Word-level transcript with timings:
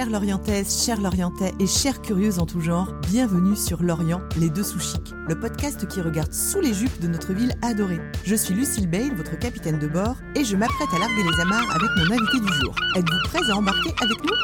Chères 0.00 0.08
Lorientaises, 0.08 0.82
chers 0.82 0.98
Lorientais 0.98 1.52
et 1.60 1.66
chères 1.66 2.00
curieuses 2.00 2.38
en 2.38 2.46
tout 2.46 2.62
genre, 2.62 2.90
bienvenue 3.10 3.54
sur 3.54 3.82
Lorient, 3.82 4.22
les 4.38 4.48
deux 4.48 4.62
sous 4.62 4.78
le 5.28 5.38
podcast 5.38 5.86
qui 5.88 6.00
regarde 6.00 6.32
sous 6.32 6.58
les 6.58 6.72
jupes 6.72 7.00
de 7.02 7.06
notre 7.06 7.34
ville 7.34 7.52
adorée. 7.60 8.00
Je 8.24 8.34
suis 8.34 8.54
Lucille 8.54 8.88
Bale, 8.88 9.14
votre 9.14 9.38
capitaine 9.38 9.78
de 9.78 9.86
bord, 9.86 10.16
et 10.34 10.42
je 10.42 10.56
m'apprête 10.56 10.88
à 10.94 10.98
larguer 10.98 11.22
les 11.22 11.42
amarres 11.42 11.70
avec 11.70 11.90
mon 11.98 12.16
invité 12.16 12.40
du 12.40 12.50
jour. 12.62 12.74
Êtes-vous 12.96 13.28
prêts 13.28 13.50
à 13.50 13.56
embarquer 13.56 13.90
avec 14.00 14.16
nous? 14.24 14.36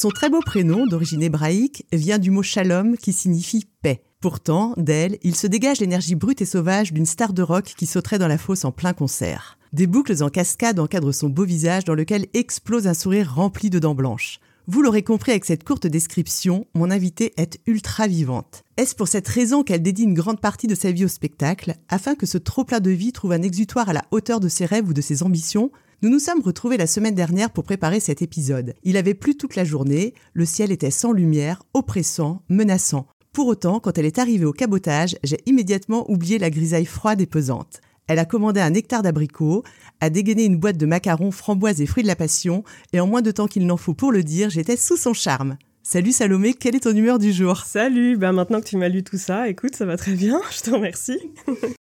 Son 0.00 0.08
très 0.08 0.30
beau 0.30 0.40
prénom, 0.40 0.86
d'origine 0.86 1.22
hébraïque, 1.22 1.84
vient 1.92 2.18
du 2.18 2.30
mot 2.30 2.42
shalom 2.42 2.96
qui 2.96 3.12
signifie 3.12 3.66
paix. 3.82 4.02
Pourtant, 4.22 4.72
d'elle, 4.78 5.18
il 5.22 5.36
se 5.36 5.46
dégage 5.46 5.80
l'énergie 5.80 6.14
brute 6.14 6.40
et 6.40 6.46
sauvage 6.46 6.94
d'une 6.94 7.04
star 7.04 7.34
de 7.34 7.42
rock 7.42 7.74
qui 7.76 7.84
sauterait 7.84 8.18
dans 8.18 8.28
la 8.28 8.38
fosse 8.38 8.64
en 8.64 8.72
plein 8.72 8.94
concert. 8.94 9.57
Des 9.74 9.86
boucles 9.86 10.22
en 10.22 10.30
cascade 10.30 10.78
encadrent 10.78 11.12
son 11.12 11.28
beau 11.28 11.44
visage 11.44 11.84
dans 11.84 11.94
lequel 11.94 12.26
explose 12.32 12.86
un 12.86 12.94
sourire 12.94 13.34
rempli 13.34 13.68
de 13.68 13.78
dents 13.78 13.94
blanches. 13.94 14.40
Vous 14.66 14.80
l'aurez 14.80 15.02
compris 15.02 15.32
avec 15.32 15.44
cette 15.44 15.62
courte 15.62 15.86
description, 15.86 16.66
mon 16.74 16.90
invitée 16.90 17.34
est 17.36 17.58
ultra 17.66 18.06
vivante. 18.06 18.64
Est-ce 18.78 18.94
pour 18.94 19.08
cette 19.08 19.28
raison 19.28 19.64
qu'elle 19.64 19.82
dédie 19.82 20.04
une 20.04 20.14
grande 20.14 20.40
partie 20.40 20.68
de 20.68 20.74
sa 20.74 20.90
vie 20.90 21.04
au 21.04 21.08
spectacle, 21.08 21.74
afin 21.90 22.14
que 22.14 22.24
ce 22.24 22.38
trop-plein 22.38 22.80
de 22.80 22.90
vie 22.90 23.12
trouve 23.12 23.32
un 23.32 23.42
exutoire 23.42 23.90
à 23.90 23.92
la 23.92 24.04
hauteur 24.10 24.40
de 24.40 24.48
ses 24.48 24.64
rêves 24.64 24.88
ou 24.88 24.94
de 24.94 25.02
ses 25.02 25.22
ambitions? 25.22 25.70
Nous 26.00 26.08
nous 26.08 26.18
sommes 26.18 26.42
retrouvés 26.42 26.78
la 26.78 26.86
semaine 26.86 27.14
dernière 27.14 27.50
pour 27.50 27.64
préparer 27.64 28.00
cet 28.00 28.22
épisode. 28.22 28.74
Il 28.84 28.96
avait 28.96 29.14
plu 29.14 29.36
toute 29.36 29.54
la 29.54 29.64
journée, 29.64 30.14
le 30.32 30.46
ciel 30.46 30.72
était 30.72 30.90
sans 30.90 31.12
lumière, 31.12 31.62
oppressant, 31.74 32.42
menaçant. 32.48 33.06
Pour 33.32 33.48
autant, 33.48 33.80
quand 33.80 33.98
elle 33.98 34.06
est 34.06 34.18
arrivée 34.18 34.46
au 34.46 34.52
cabotage, 34.52 35.16
j'ai 35.24 35.38
immédiatement 35.44 36.10
oublié 36.10 36.38
la 36.38 36.50
grisaille 36.50 36.86
froide 36.86 37.20
et 37.20 37.26
pesante. 37.26 37.82
Elle 38.08 38.18
a 38.18 38.24
commandé 38.24 38.60
un 38.60 38.72
hectare 38.72 39.02
d'abricots, 39.02 39.62
a 40.00 40.08
dégainé 40.08 40.46
une 40.46 40.56
boîte 40.56 40.78
de 40.78 40.86
macarons, 40.86 41.30
framboises 41.30 41.82
et 41.82 41.86
fruits 41.86 42.02
de 42.02 42.08
la 42.08 42.16
passion, 42.16 42.64
et 42.94 43.00
en 43.00 43.06
moins 43.06 43.20
de 43.20 43.30
temps 43.30 43.46
qu'il 43.46 43.66
n'en 43.66 43.76
faut 43.76 43.92
pour 43.92 44.12
le 44.12 44.24
dire, 44.24 44.48
j'étais 44.48 44.78
sous 44.78 44.96
son 44.96 45.12
charme. 45.12 45.58
Salut 45.82 46.12
Salomé, 46.12 46.54
quelle 46.54 46.74
est 46.74 46.84
ton 46.84 46.96
humeur 46.96 47.18
du 47.18 47.32
jour? 47.32 47.58
Salut, 47.66 48.16
ben 48.16 48.32
maintenant 48.32 48.60
que 48.60 48.66
tu 48.66 48.78
m'as 48.78 48.88
lu 48.88 49.02
tout 49.02 49.18
ça, 49.18 49.50
écoute, 49.50 49.76
ça 49.76 49.84
va 49.84 49.98
très 49.98 50.14
bien, 50.14 50.40
je 50.50 50.62
te 50.62 50.70
remercie. 50.70 51.20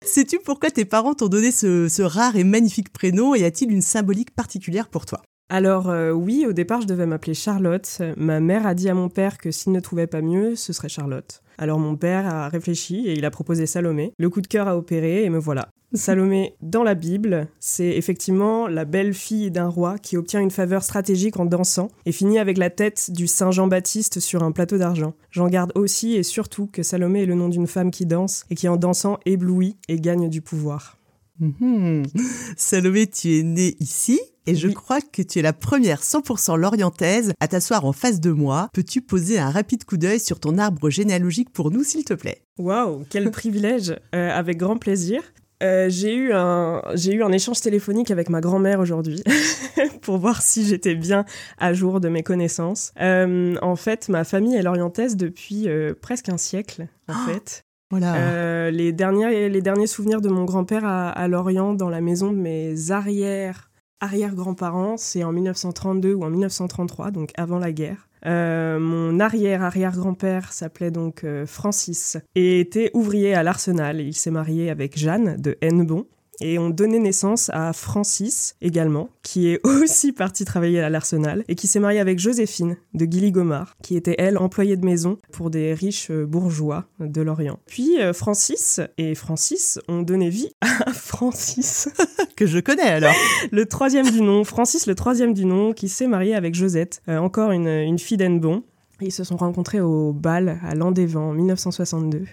Sais-tu 0.06 0.40
pourquoi 0.40 0.70
tes 0.70 0.84
parents 0.84 1.14
t'ont 1.14 1.30
donné 1.30 1.50
ce, 1.52 1.88
ce 1.88 2.02
rare 2.02 2.36
et 2.36 2.44
magnifique 2.44 2.92
prénom 2.92 3.34
et 3.34 3.46
a-t-il 3.46 3.72
une 3.72 3.82
symbolique 3.82 4.36
particulière 4.36 4.90
pour 4.90 5.06
toi? 5.06 5.22
Alors 5.50 5.90
euh, 5.90 6.12
oui, 6.12 6.46
au 6.46 6.52
départ, 6.52 6.82
je 6.82 6.88
devais 6.88 7.06
m'appeler 7.06 7.36
Charlotte. 7.36 8.02
Ma 8.18 8.42
mère 8.42 8.68
a 8.68 8.76
dit 8.76 8.90
à 8.90 8.94
mon 8.94 9.08
père 9.08 9.38
que 9.38 9.52
s'il 9.52 9.72
ne 9.72 9.80
trouvait 9.80 10.08
pas 10.08 10.22
mieux, 10.22 10.58
ce 10.58 10.74
serait 10.74 10.90
Charlotte. 10.90 11.42
Alors 11.58 11.80
mon 11.80 11.96
père 11.96 12.28
a 12.28 12.50
réfléchi 12.50 13.08
et 13.08 13.14
il 13.14 13.26
a 13.26 13.32
proposé 13.32 13.66
Salomé. 13.66 14.14
Le 14.18 14.30
coup 14.30 14.42
de 14.42 14.48
cœur 14.48 14.68
a 14.68 14.78
opéré 14.78 15.24
et 15.24 15.30
me 15.30 15.40
voilà. 15.40 15.70
Salomé, 15.94 16.56
dans 16.62 16.84
la 16.84 16.96
Bible, 16.96 17.48
c'est 17.60 17.90
effectivement 17.90 18.68
la 18.68 18.84
belle 18.84 19.14
fille 19.14 19.52
d'un 19.52 19.68
roi 19.68 19.98
qui 19.98 20.18
obtient 20.18 20.42
une 20.42 20.52
faveur 20.52 20.84
stratégique 20.84 21.40
en 21.40 21.46
dansant 21.46 21.90
et 22.06 22.12
finit 22.12 22.40
avec 22.40 22.58
la 22.58 22.70
tête 22.70 23.10
du 23.12 23.26
Saint 23.26 23.52
Jean-Baptiste 23.52 24.20
sur 24.20 24.44
un 24.44 24.52
plateau 24.52 24.78
d'argent. 24.78 25.14
J'en 25.32 25.48
garde 25.48 25.72
aussi 25.76 26.16
et 26.16 26.24
surtout 26.24 26.68
que 26.68 26.84
Salomé 26.84 27.24
est 27.24 27.26
le 27.26 27.36
nom 27.36 27.48
d'une 27.48 27.68
femme 27.68 27.92
qui 27.92 28.06
danse 28.06 28.46
et 28.50 28.56
qui 28.56 28.68
en 28.68 28.76
dansant 28.76 29.18
éblouit 29.26 29.78
et 29.88 30.00
gagne 30.00 30.30
du 30.30 30.42
pouvoir. 30.42 30.98
Mhm. 31.40 32.04
Salomé, 32.58 33.08
tu 33.08 33.38
es 33.38 33.44
née 33.44 33.78
ici? 33.80 34.20
Et 34.48 34.56
je 34.56 34.70
crois 34.70 35.02
que 35.02 35.22
tu 35.22 35.40
es 35.40 35.42
la 35.42 35.54
première 35.54 36.02
100% 36.02 36.56
lorientaise 36.58 37.34
à 37.40 37.48
t'asseoir 37.48 37.86
en 37.86 37.92
face 37.92 38.20
de 38.22 38.32
moi. 38.32 38.70
Peux-tu 38.74 39.02
poser 39.02 39.38
un 39.40 39.50
rapide 39.52 39.84
coup 39.84 39.98
d'œil 39.98 40.20
sur 40.22 40.40
ton 40.40 40.58
arbre 40.58 40.90
généalogique 40.90 41.52
pour 41.52 41.70
nous, 41.70 41.84
s'il 41.84 42.06
te 42.06 42.14
plaît? 42.14 42.42
Waouh, 42.58 43.04
quel 43.10 43.30
privilège 43.32 43.96
euh, 44.16 44.30
Avec 44.32 44.58
grand 44.58 44.78
plaisir. 44.78 45.22
Euh, 45.64 45.88
j'ai 45.90 46.16
eu 46.16 46.34
un 46.34 46.84
j'ai 46.94 47.14
eu 47.14 47.24
un 47.24 47.32
échange 47.32 47.60
téléphonique 47.62 48.12
avec 48.12 48.30
ma 48.30 48.42
grand-mère 48.42 48.80
aujourd'hui 48.80 49.24
pour 50.02 50.20
voir 50.20 50.44
si 50.44 50.66
j'étais 50.66 50.94
bien 50.94 51.26
à 51.58 51.74
jour 51.74 52.00
de 52.00 52.10
mes 52.10 52.22
connaissances. 52.24 52.94
Euh, 53.02 53.56
en 53.64 53.76
fait, 53.76 54.08
ma 54.08 54.24
famille 54.24 54.56
est 54.56 54.62
lorientaise 54.62 55.18
depuis 55.18 55.68
presque 56.02 56.30
un 56.30 56.38
siècle 56.38 56.88
en 57.10 57.14
Oh 57.14 57.30
fait. 57.32 57.64
Voilà. 57.90 58.70
les 58.70 58.92
derniers 58.94 59.50
les 59.50 59.62
derniers 59.62 59.88
souvenirs 59.88 60.22
de 60.22 60.30
mon 60.30 60.44
grand-père 60.46 60.86
à, 60.86 61.10
à 61.10 61.28
Lorient 61.28 61.74
dans 61.74 61.90
la 61.90 62.02
maison 62.02 62.32
de 62.32 62.38
mes 62.38 62.92
arrières 62.92 63.72
arrière-grands-parents, 64.00 64.98
c'est 64.98 65.24
en 65.24 65.32
1932 65.32 66.14
ou 66.14 66.24
en 66.24 66.30
1933, 66.30 67.12
donc 67.12 67.32
avant 67.38 67.60
la 67.60 67.72
guerre. 67.72 68.08
Euh, 68.26 68.80
mon 68.80 69.20
arrière-arrière-grand-père 69.20 70.52
s'appelait 70.52 70.92
donc 70.92 71.24
euh, 71.24 71.46
Francis 71.46 72.18
et 72.36 72.60
était 72.60 72.92
ouvrier 72.94 73.34
à 73.34 73.44
l'Arsenal. 73.44 74.02
Il 74.02 74.14
s'est 74.14 74.32
marié 74.32 74.70
avec 74.70 74.98
Jeanne 74.98 75.40
de 75.40 75.58
Hennebon. 75.62 76.08
Et 76.42 76.60
ont 76.60 76.70
donné 76.70 77.00
naissance 77.00 77.50
à 77.54 77.74
Francis 77.74 78.56
également, 78.62 79.10
qui 79.24 79.50
est 79.50 79.60
aussi 79.66 80.12
parti 80.12 80.46
travailler 80.46 80.82
à 80.82 80.90
l'Arsenal, 80.90 81.44
et 81.48 81.56
qui 81.56 81.68
s'est 81.68 81.80
marié 81.80 82.00
avec 82.00 82.20
Joséphine 82.20 82.78
de 82.94 83.06
Guilly-Gomard, 83.06 83.76
qui 83.82 83.96
était 83.96 84.16
elle 84.18 84.38
employée 84.38 84.78
de 84.78 84.86
maison 84.86 85.18
pour 85.32 85.50
des 85.50 85.74
riches 85.74 86.12
euh, 86.12 86.26
bourgeois 86.26 86.86
de 87.00 87.22
l'Orient. 87.22 87.60
Puis 87.66 88.00
euh, 88.00 88.14
Francis 88.14 88.80
et 88.98 89.16
Francis 89.16 89.80
ont 89.88 90.02
donné 90.02 90.30
vie 90.30 90.50
à 90.62 90.68
Francis, 90.94 91.90
que 92.36 92.46
je 92.46 92.60
connais 92.60 92.82
alors. 92.84 93.16
le 93.52 93.66
troisième 93.66 94.10
du 94.10 94.22
nom, 94.22 94.44
Francis 94.44 94.88
le 94.88 94.96
troisième 94.96 95.34
du 95.34 95.46
nom, 95.46 95.74
qui 95.74 95.90
s'est 95.90 96.08
marié 96.08 96.36
avec 96.36 96.56
Josette, 96.56 97.02
euh, 97.10 97.18
encore 97.18 97.52
une, 97.52 97.68
une 97.68 98.00
fille 98.00 98.18
d'Hennebon. 98.18 98.64
Ils 99.02 99.12
se 99.12 99.24
sont 99.24 99.38
rencontrés 99.38 99.80
au 99.80 100.12
bal 100.12 100.60
à 100.64 100.74
Landévent 100.74 101.18
en 101.18 101.34
1962. 101.34 102.26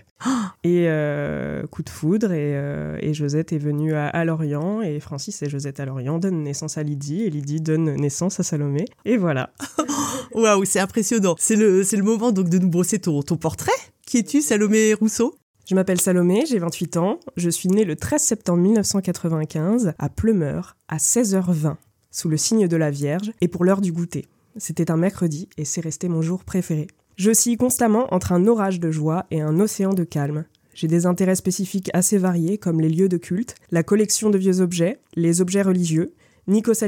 Et 0.65 0.87
euh, 0.89 1.67
coup 1.67 1.83
de 1.83 1.91
foudre, 1.91 2.33
et, 2.33 2.57
euh, 2.57 2.97
et 3.01 3.13
Josette 3.13 3.53
est 3.53 3.59
venue 3.59 3.95
à, 3.95 4.09
à, 4.09 4.25
Lorient, 4.25 4.81
et 4.81 4.99
Francis 4.99 5.43
et 5.43 5.51
Josette 5.51 5.79
à 5.81 5.85
Lorient 5.85 6.19
donnent 6.19 6.43
naissance 6.43 6.79
à 6.79 6.83
Lydie, 6.83 7.23
et 7.23 7.31
Lydie 7.31 7.61
donne 7.61 7.95
naissance 7.97 8.41
à 8.41 8.43
Salomé. 8.43 8.87
Et 9.05 9.19
voilà. 9.19 9.51
Waouh, 10.35 10.65
c'est 10.65 10.81
impressionnant. 10.81 11.35
C'est 11.39 11.57
le, 11.57 11.85
c'est 11.85 11.97
le 11.97 12.03
moment 12.03 12.33
donc 12.33 12.49
de 12.49 12.59
nous 12.59 12.71
brosser 12.71 12.99
ton, 12.99 13.23
ton 13.23 13.37
portrait. 13.37 13.73
Qui 14.07 14.19
es-tu, 14.19 14.41
Salomé 14.41 14.95
Rousseau? 14.95 15.35
Je 15.67 15.75
m'appelle 15.75 16.01
Salomé, 16.01 16.45
j'ai 16.47 16.59
28 16.59 16.97
ans. 16.99 17.21
Je 17.37 17.49
suis 17.49 17.69
née 17.69 17.85
le 17.85 17.97
13 17.97 18.23
septembre 18.23 18.61
1995 18.63 19.95
à 19.99 20.09
Pleumeur, 20.09 20.77
à 20.89 20.99
16h20, 20.99 21.77
sous 22.11 22.29
le 22.29 22.37
signe 22.37 22.69
de 22.69 22.77
la 22.77 22.91
Vierge, 22.91 23.33
et 23.41 23.49
pour 23.49 23.65
l'heure 23.65 23.81
du 23.81 23.93
goûter. 23.93 24.27
C'était 24.57 24.91
un 24.91 24.97
mercredi 24.97 25.49
et 25.59 25.65
c'est 25.65 25.81
resté 25.81 26.09
mon 26.09 26.23
jour 26.23 26.45
préféré. 26.45 26.87
J'oscille 27.17 27.57
constamment 27.57 28.13
entre 28.13 28.33
un 28.33 28.47
orage 28.47 28.81
de 28.81 28.91
joie 28.91 29.27
et 29.31 29.41
un 29.41 29.59
océan 29.61 29.95
de 29.95 30.05
calme. 30.05 30.45
J'ai 30.75 30.89
des 30.89 31.07
intérêts 31.07 31.37
spécifiques 31.37 31.91
assez 31.93 32.19
variés 32.19 32.59
comme 32.59 32.81
les 32.81 32.89
lieux 32.89 33.09
de 33.09 33.17
culte, 33.17 33.55
la 33.71 33.83
collection 33.83 34.31
de 34.31 34.39
vieux 34.39 34.61
objets, 34.61 34.99
les 35.15 35.41
objets 35.41 35.63
religieux, 35.63 36.13
Nikos 36.47 36.85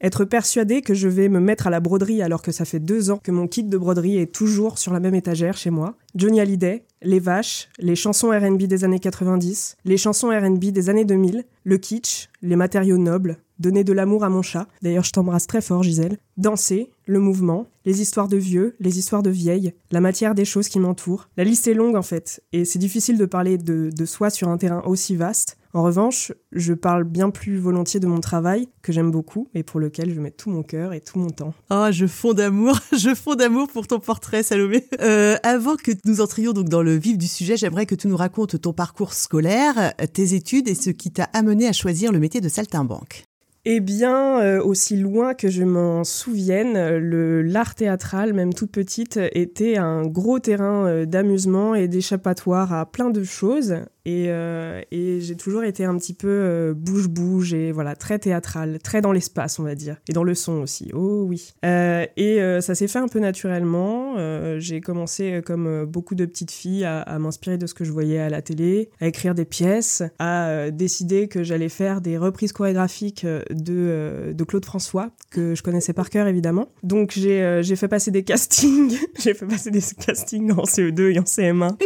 être 0.00 0.24
persuadé 0.24 0.82
que 0.82 0.94
je 0.94 1.08
vais 1.08 1.28
me 1.28 1.40
mettre 1.40 1.66
à 1.66 1.70
la 1.70 1.80
broderie 1.80 2.22
alors 2.22 2.42
que 2.42 2.52
ça 2.52 2.64
fait 2.64 2.80
deux 2.80 3.10
ans 3.10 3.20
que 3.22 3.30
mon 3.30 3.46
kit 3.48 3.64
de 3.64 3.78
broderie 3.78 4.18
est 4.18 4.32
toujours 4.32 4.78
sur 4.78 4.92
la 4.92 5.00
même 5.00 5.14
étagère 5.14 5.56
chez 5.56 5.70
moi, 5.70 5.96
Johnny 6.14 6.40
Hallyday, 6.40 6.84
les 7.02 7.20
vaches, 7.20 7.68
les 7.78 7.96
chansons 7.96 8.30
RB 8.30 8.64
des 8.64 8.84
années 8.84 8.98
90, 8.98 9.76
les 9.84 9.96
chansons 9.96 10.28
RB 10.28 10.66
des 10.66 10.88
années 10.90 11.04
2000, 11.04 11.44
le 11.64 11.78
kitsch, 11.78 12.28
les 12.42 12.56
matériaux 12.56 12.98
nobles, 12.98 13.38
donner 13.58 13.84
de 13.84 13.92
l'amour 13.92 14.24
à 14.24 14.28
mon 14.28 14.42
chat, 14.42 14.66
d'ailleurs 14.82 15.04
je 15.04 15.12
t'embrasse 15.12 15.46
très 15.46 15.60
fort 15.60 15.82
Gisèle, 15.82 16.18
danser, 16.36 16.90
le 17.06 17.18
mouvement, 17.18 17.66
les 17.84 18.00
histoires 18.00 18.28
de 18.28 18.36
vieux, 18.36 18.76
les 18.80 18.98
histoires 18.98 19.22
de 19.22 19.30
vieilles, 19.30 19.74
la 19.90 20.00
matière 20.00 20.34
des 20.34 20.44
choses 20.44 20.68
qui 20.68 20.78
m'entourent. 20.78 21.28
La 21.36 21.44
liste 21.44 21.66
est 21.66 21.74
longue 21.74 21.96
en 21.96 22.02
fait, 22.02 22.42
et 22.52 22.64
c'est 22.64 22.78
difficile 22.78 23.18
de 23.18 23.26
parler 23.26 23.58
de, 23.58 23.90
de 23.94 24.04
soi 24.04 24.30
sur 24.30 24.48
un 24.48 24.58
terrain 24.58 24.82
aussi 24.86 25.16
vaste. 25.16 25.57
En 25.74 25.82
revanche, 25.82 26.32
je 26.52 26.72
parle 26.72 27.04
bien 27.04 27.28
plus 27.28 27.58
volontiers 27.58 28.00
de 28.00 28.06
mon 28.06 28.20
travail, 28.20 28.68
que 28.80 28.90
j'aime 28.90 29.10
beaucoup, 29.10 29.48
et 29.54 29.62
pour 29.62 29.80
lequel 29.80 30.14
je 30.14 30.20
mets 30.20 30.30
tout 30.30 30.48
mon 30.48 30.62
cœur 30.62 30.94
et 30.94 31.00
tout 31.00 31.18
mon 31.18 31.28
temps. 31.28 31.52
Oh, 31.70 31.88
je 31.90 32.06
fonds 32.06 32.32
d'amour, 32.32 32.78
je 32.96 33.14
fonds 33.14 33.34
d'amour 33.34 33.68
pour 33.68 33.86
ton 33.86 34.00
portrait, 34.00 34.42
Salomé. 34.42 34.86
Euh, 35.00 35.36
avant 35.42 35.76
que 35.76 35.92
nous 36.06 36.22
entrions 36.22 36.52
donc 36.52 36.70
dans 36.70 36.82
le 36.82 36.96
vif 36.96 37.18
du 37.18 37.28
sujet, 37.28 37.58
j'aimerais 37.58 37.84
que 37.84 37.94
tu 37.94 38.08
nous 38.08 38.16
racontes 38.16 38.60
ton 38.60 38.72
parcours 38.72 39.12
scolaire, 39.12 39.92
tes 40.14 40.34
études 40.34 40.68
et 40.68 40.74
ce 40.74 40.90
qui 40.90 41.10
t'a 41.10 41.24
amené 41.34 41.68
à 41.68 41.72
choisir 41.72 42.12
le 42.12 42.18
métier 42.18 42.40
de 42.40 42.48
saltimbanque. 42.48 43.24
Eh 43.70 43.80
bien, 43.80 44.40
euh, 44.40 44.62
aussi 44.62 44.96
loin 44.96 45.34
que 45.34 45.48
je 45.48 45.62
m'en 45.62 46.02
souvienne, 46.02 46.96
le 46.96 47.42
l'art 47.42 47.74
théâtral, 47.74 48.32
même 48.32 48.54
toute 48.54 48.70
petite, 48.70 49.18
était 49.32 49.76
un 49.76 50.06
gros 50.06 50.38
terrain 50.38 50.86
euh, 50.86 51.04
d'amusement 51.04 51.74
et 51.74 51.86
d'échappatoire 51.86 52.72
à 52.72 52.86
plein 52.86 53.10
de 53.10 53.24
choses. 53.24 53.74
Et, 54.08 54.28
euh, 54.28 54.80
et 54.90 55.20
j'ai 55.20 55.36
toujours 55.36 55.64
été 55.64 55.84
un 55.84 55.94
petit 55.98 56.14
peu 56.14 56.28
euh, 56.30 56.72
bouge-bouge 56.72 57.52
et 57.52 57.72
voilà, 57.72 57.94
très 57.94 58.18
théâtral, 58.18 58.78
très 58.82 59.02
dans 59.02 59.12
l'espace, 59.12 59.58
on 59.58 59.64
va 59.64 59.74
dire. 59.74 59.98
Et 60.08 60.14
dans 60.14 60.24
le 60.24 60.34
son 60.34 60.62
aussi, 60.62 60.90
oh 60.94 61.24
oui. 61.28 61.52
Euh, 61.62 62.06
et 62.16 62.38
ça 62.62 62.74
s'est 62.74 62.88
fait 62.88 63.00
un 63.00 63.08
peu 63.08 63.18
naturellement. 63.18 64.14
j'ai 64.58 64.80
commencé, 64.80 65.42
comme 65.44 65.84
beaucoup 65.84 66.14
de 66.14 66.24
petites 66.24 66.50
filles, 66.50 66.86
à, 66.86 67.18
m'inspirer 67.18 67.58
de 67.58 67.66
ce 67.66 67.74
que 67.74 67.84
je 67.84 67.92
voyais 67.92 68.18
à 68.18 68.30
la 68.30 68.40
télé, 68.40 68.88
à 69.00 69.06
écrire 69.08 69.34
des 69.34 69.44
pièces, 69.44 70.02
à 70.18 70.70
décider 70.70 71.28
que 71.28 71.42
j'allais 71.42 71.68
faire 71.68 72.00
des 72.00 72.16
reprises 72.16 72.52
chorégraphiques 72.52 73.26
de 73.26 74.44
Claude 74.46 74.64
François, 74.64 75.10
que 75.30 75.54
je 75.54 75.62
connaissais 75.62 75.92
par 75.92 76.08
cœur 76.08 76.28
évidemment. 76.28 76.70
Donc 76.82 77.12
j'ai 77.12 77.76
fait 77.76 77.88
passer 77.88 78.10
des 78.10 78.22
castings, 78.22 78.96
j'ai 79.20 79.34
fait 79.34 79.46
passer 79.46 79.70
des 79.70 79.82
castings 80.04 80.52
en 80.52 80.64
CE2 80.64 81.14
et 81.14 81.18
en 81.18 81.24
CM1 81.24 81.76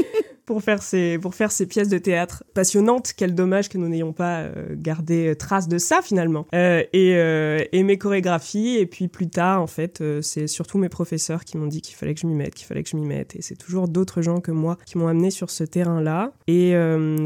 pour 0.44 0.62
faire 0.62 0.82
ces 0.82 1.18
pour 1.18 1.34
faire 1.34 1.52
ces 1.52 1.66
pièces 1.66 1.88
de 1.88 1.98
théâtre 1.98 2.44
passionnantes. 2.54 3.12
Quel 3.16 3.34
dommage 3.34 3.68
que 3.68 3.78
nous 3.78 3.88
n'ayons 3.88 4.12
pas 4.12 4.46
gardé 4.72 5.34
trace 5.36 5.68
de 5.68 5.78
ça 5.78 6.00
finalement. 6.02 6.46
et, 6.52 7.68
et 7.72 7.82
mes 7.82 7.98
chorégraphies 7.98 8.76
et 8.78 8.86
puis 8.86 9.08
plus 9.08 9.28
tard 9.28 9.62
en 9.62 9.66
fait 9.66 10.02
c'est 10.20 10.46
surtout 10.46 10.78
mes 10.78 10.88
professeurs 10.88 11.44
qui 11.44 11.56
m'ont 11.56 11.66
dit 11.66 11.80
qu'il 11.80 11.96
fallait 11.96 12.14
que 12.14 12.20
je 12.20 12.26
m'y 12.26 12.34
mette, 12.34 12.54
qu'il 12.54 12.66
fallait 12.66 12.82
que 12.82 12.90
je 12.90 12.96
m'y 12.96 13.04
mette 13.04 13.36
et 13.36 13.42
c'est 13.42 13.56
toujours 13.56 13.88
d'autres 13.88 14.22
gens 14.22 14.40
que 14.40 14.50
moi 14.50 14.78
qui 14.86 14.98
m'ont 14.98 15.08
amené 15.08 15.30
sur 15.30 15.50
ce 15.50 15.64
terrain-là. 15.64 16.32
Et 16.46 16.74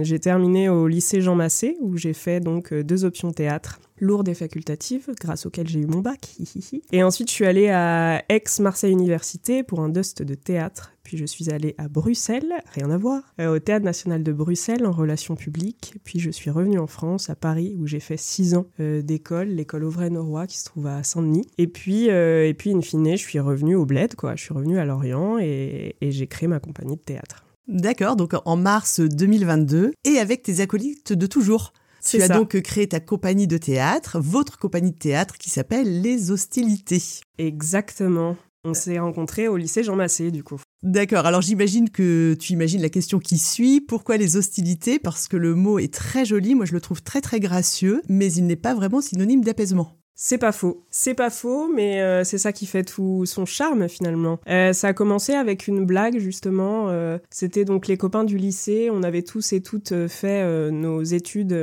j'ai 0.03 0.19
terminé 0.19 0.69
au 0.69 0.87
lycée 0.87 1.21
Jean 1.21 1.35
Massé 1.35 1.77
où 1.81 1.97
j'ai 1.97 2.13
fait 2.13 2.41
donc 2.41 2.73
deux 2.73 3.05
options 3.05 3.33
théâtre 3.33 3.81
lourde 3.99 4.29
et 4.29 4.35
facultative, 4.35 5.11
grâce 5.21 5.47
auquel 5.47 5.67
j'ai 5.69 5.81
eu 5.81 5.87
mon 5.87 6.01
bac. 6.01 6.37
et 6.93 7.03
ensuite, 7.03 7.29
je 7.29 7.35
suis 7.35 7.47
allée 7.47 7.69
à 7.69 8.25
Aix-Marseille 8.29 8.93
Université 8.93 9.63
pour 9.63 9.81
un 9.81 9.89
dust 9.89 10.23
de 10.23 10.35
théâtre. 10.35 10.93
Puis 11.03 11.17
je 11.17 11.25
suis 11.25 11.51
allée 11.51 11.77
à 11.79 11.87
Bruxelles, 11.87 12.53
rien 12.75 12.91
à 12.91 12.99
voir, 12.99 13.23
euh, 13.41 13.55
au 13.55 13.59
Théâtre 13.61 13.85
National 13.85 14.25
de 14.25 14.33
Bruxelles 14.33 14.85
en 14.85 14.91
relations 14.91 15.37
publiques. 15.37 15.95
Puis 16.03 16.19
je 16.19 16.33
suis 16.33 16.51
revenue 16.51 16.81
en 16.81 16.89
France, 16.89 17.31
à 17.31 17.37
Paris, 17.37 17.77
où 17.79 17.87
j'ai 17.87 18.01
fait 18.01 18.17
six 18.17 18.57
ans 18.57 18.67
euh, 18.81 19.03
d'école, 19.03 19.47
l'école 19.47 19.85
Auvray-Norrois 19.85 20.49
qui 20.49 20.59
se 20.59 20.65
trouve 20.65 20.89
à 20.89 21.05
Saint-Denis. 21.05 21.47
Et 21.59 21.69
puis, 21.69 22.11
euh, 22.11 22.49
et 22.49 22.55
puis, 22.55 22.73
in 22.73 22.81
fine, 22.81 23.13
je 23.13 23.23
suis 23.23 23.39
revenue 23.39 23.77
au 23.77 23.87
Bled, 23.87 24.17
quoi. 24.17 24.35
Je 24.35 24.43
suis 24.43 24.53
revenue 24.53 24.81
à 24.81 24.85
Lorient 24.85 25.39
et, 25.39 25.95
et 26.01 26.11
j'ai 26.11 26.27
créé 26.27 26.49
ma 26.49 26.59
compagnie 26.59 26.97
de 26.97 27.03
théâtre. 27.03 27.45
D'accord, 27.69 28.17
donc 28.17 28.33
en 28.45 28.57
mars 28.57 29.01
2022, 29.01 29.93
et 30.05 30.19
avec 30.19 30.43
tes 30.43 30.61
acolytes 30.61 31.13
de 31.13 31.27
toujours. 31.27 31.73
Tu 32.09 32.23
as 32.23 32.29
donc 32.29 32.61
créé 32.61 32.87
ta 32.87 33.01
compagnie 33.01 33.47
de 33.47 33.59
théâtre, 33.59 34.19
votre 34.21 34.59
compagnie 34.59 34.93
de 34.93 34.99
théâtre 34.99 35.37
qui 35.39 35.51
s'appelle 35.51 36.03
Les 36.03 36.31
Hostilités. 36.31 37.03
Exactement. 37.39 38.37
On 38.65 38.75
s'est 38.75 38.99
rencontrés 38.99 39.49
au 39.49 39.57
lycée 39.57 39.85
Jean 39.85 39.97
Massé, 39.97 40.31
du 40.31 40.43
coup. 40.43 40.61
D'accord, 40.83 41.27
alors 41.27 41.41
j'imagine 41.41 41.91
que 41.91 42.37
tu 42.39 42.53
imagines 42.53 42.83
la 42.83 42.89
question 42.89 43.19
qui 43.19 43.39
suit. 43.39 43.81
Pourquoi 43.81 44.17
les 44.17 44.37
hostilités? 44.37 44.99
Parce 44.99 45.29
que 45.29 45.37
le 45.37 45.55
mot 45.55 45.79
est 45.79 45.93
très 45.93 46.25
joli, 46.25 46.55
moi 46.55 46.65
je 46.65 46.73
le 46.73 46.81
trouve 46.81 47.03
très 47.03 47.21
très 47.21 47.41
gracieux, 47.41 48.03
mais 48.09 48.33
il 48.33 48.47
n'est 48.47 48.57
pas 48.57 48.75
vraiment 48.75 49.01
synonyme 49.01 49.43
d'apaisement. 49.43 49.97
C'est 50.19 50.39
pas 50.39 50.51
faux. 50.51 50.83
C'est 50.89 51.13
pas 51.13 51.29
faux, 51.29 51.69
mais 51.69 52.01
euh, 52.01 52.25
c'est 52.25 52.39
ça 52.39 52.51
qui 52.51 52.65
fait 52.65 52.85
tout 52.85 53.27
son 53.27 53.45
charme 53.45 53.87
finalement. 53.87 54.41
Euh, 54.49 54.73
ça 54.73 54.89
a 54.89 54.93
commencé 54.95 55.35
avec 55.35 55.69
une 55.69 55.85
blague 55.85 56.19
justement. 56.19 56.89
Euh, 56.89 57.19
c'était 57.29 57.67
donc 57.67 57.87
les 57.87 57.99
copains 57.99 58.25
du 58.25 58.39
lycée. 58.39 58.89
On 58.91 59.03
avait 59.03 59.21
tous 59.21 59.53
et 59.53 59.61
toutes 59.61 59.93
fait 60.09 60.71
nos 60.71 61.03
études 61.03 61.55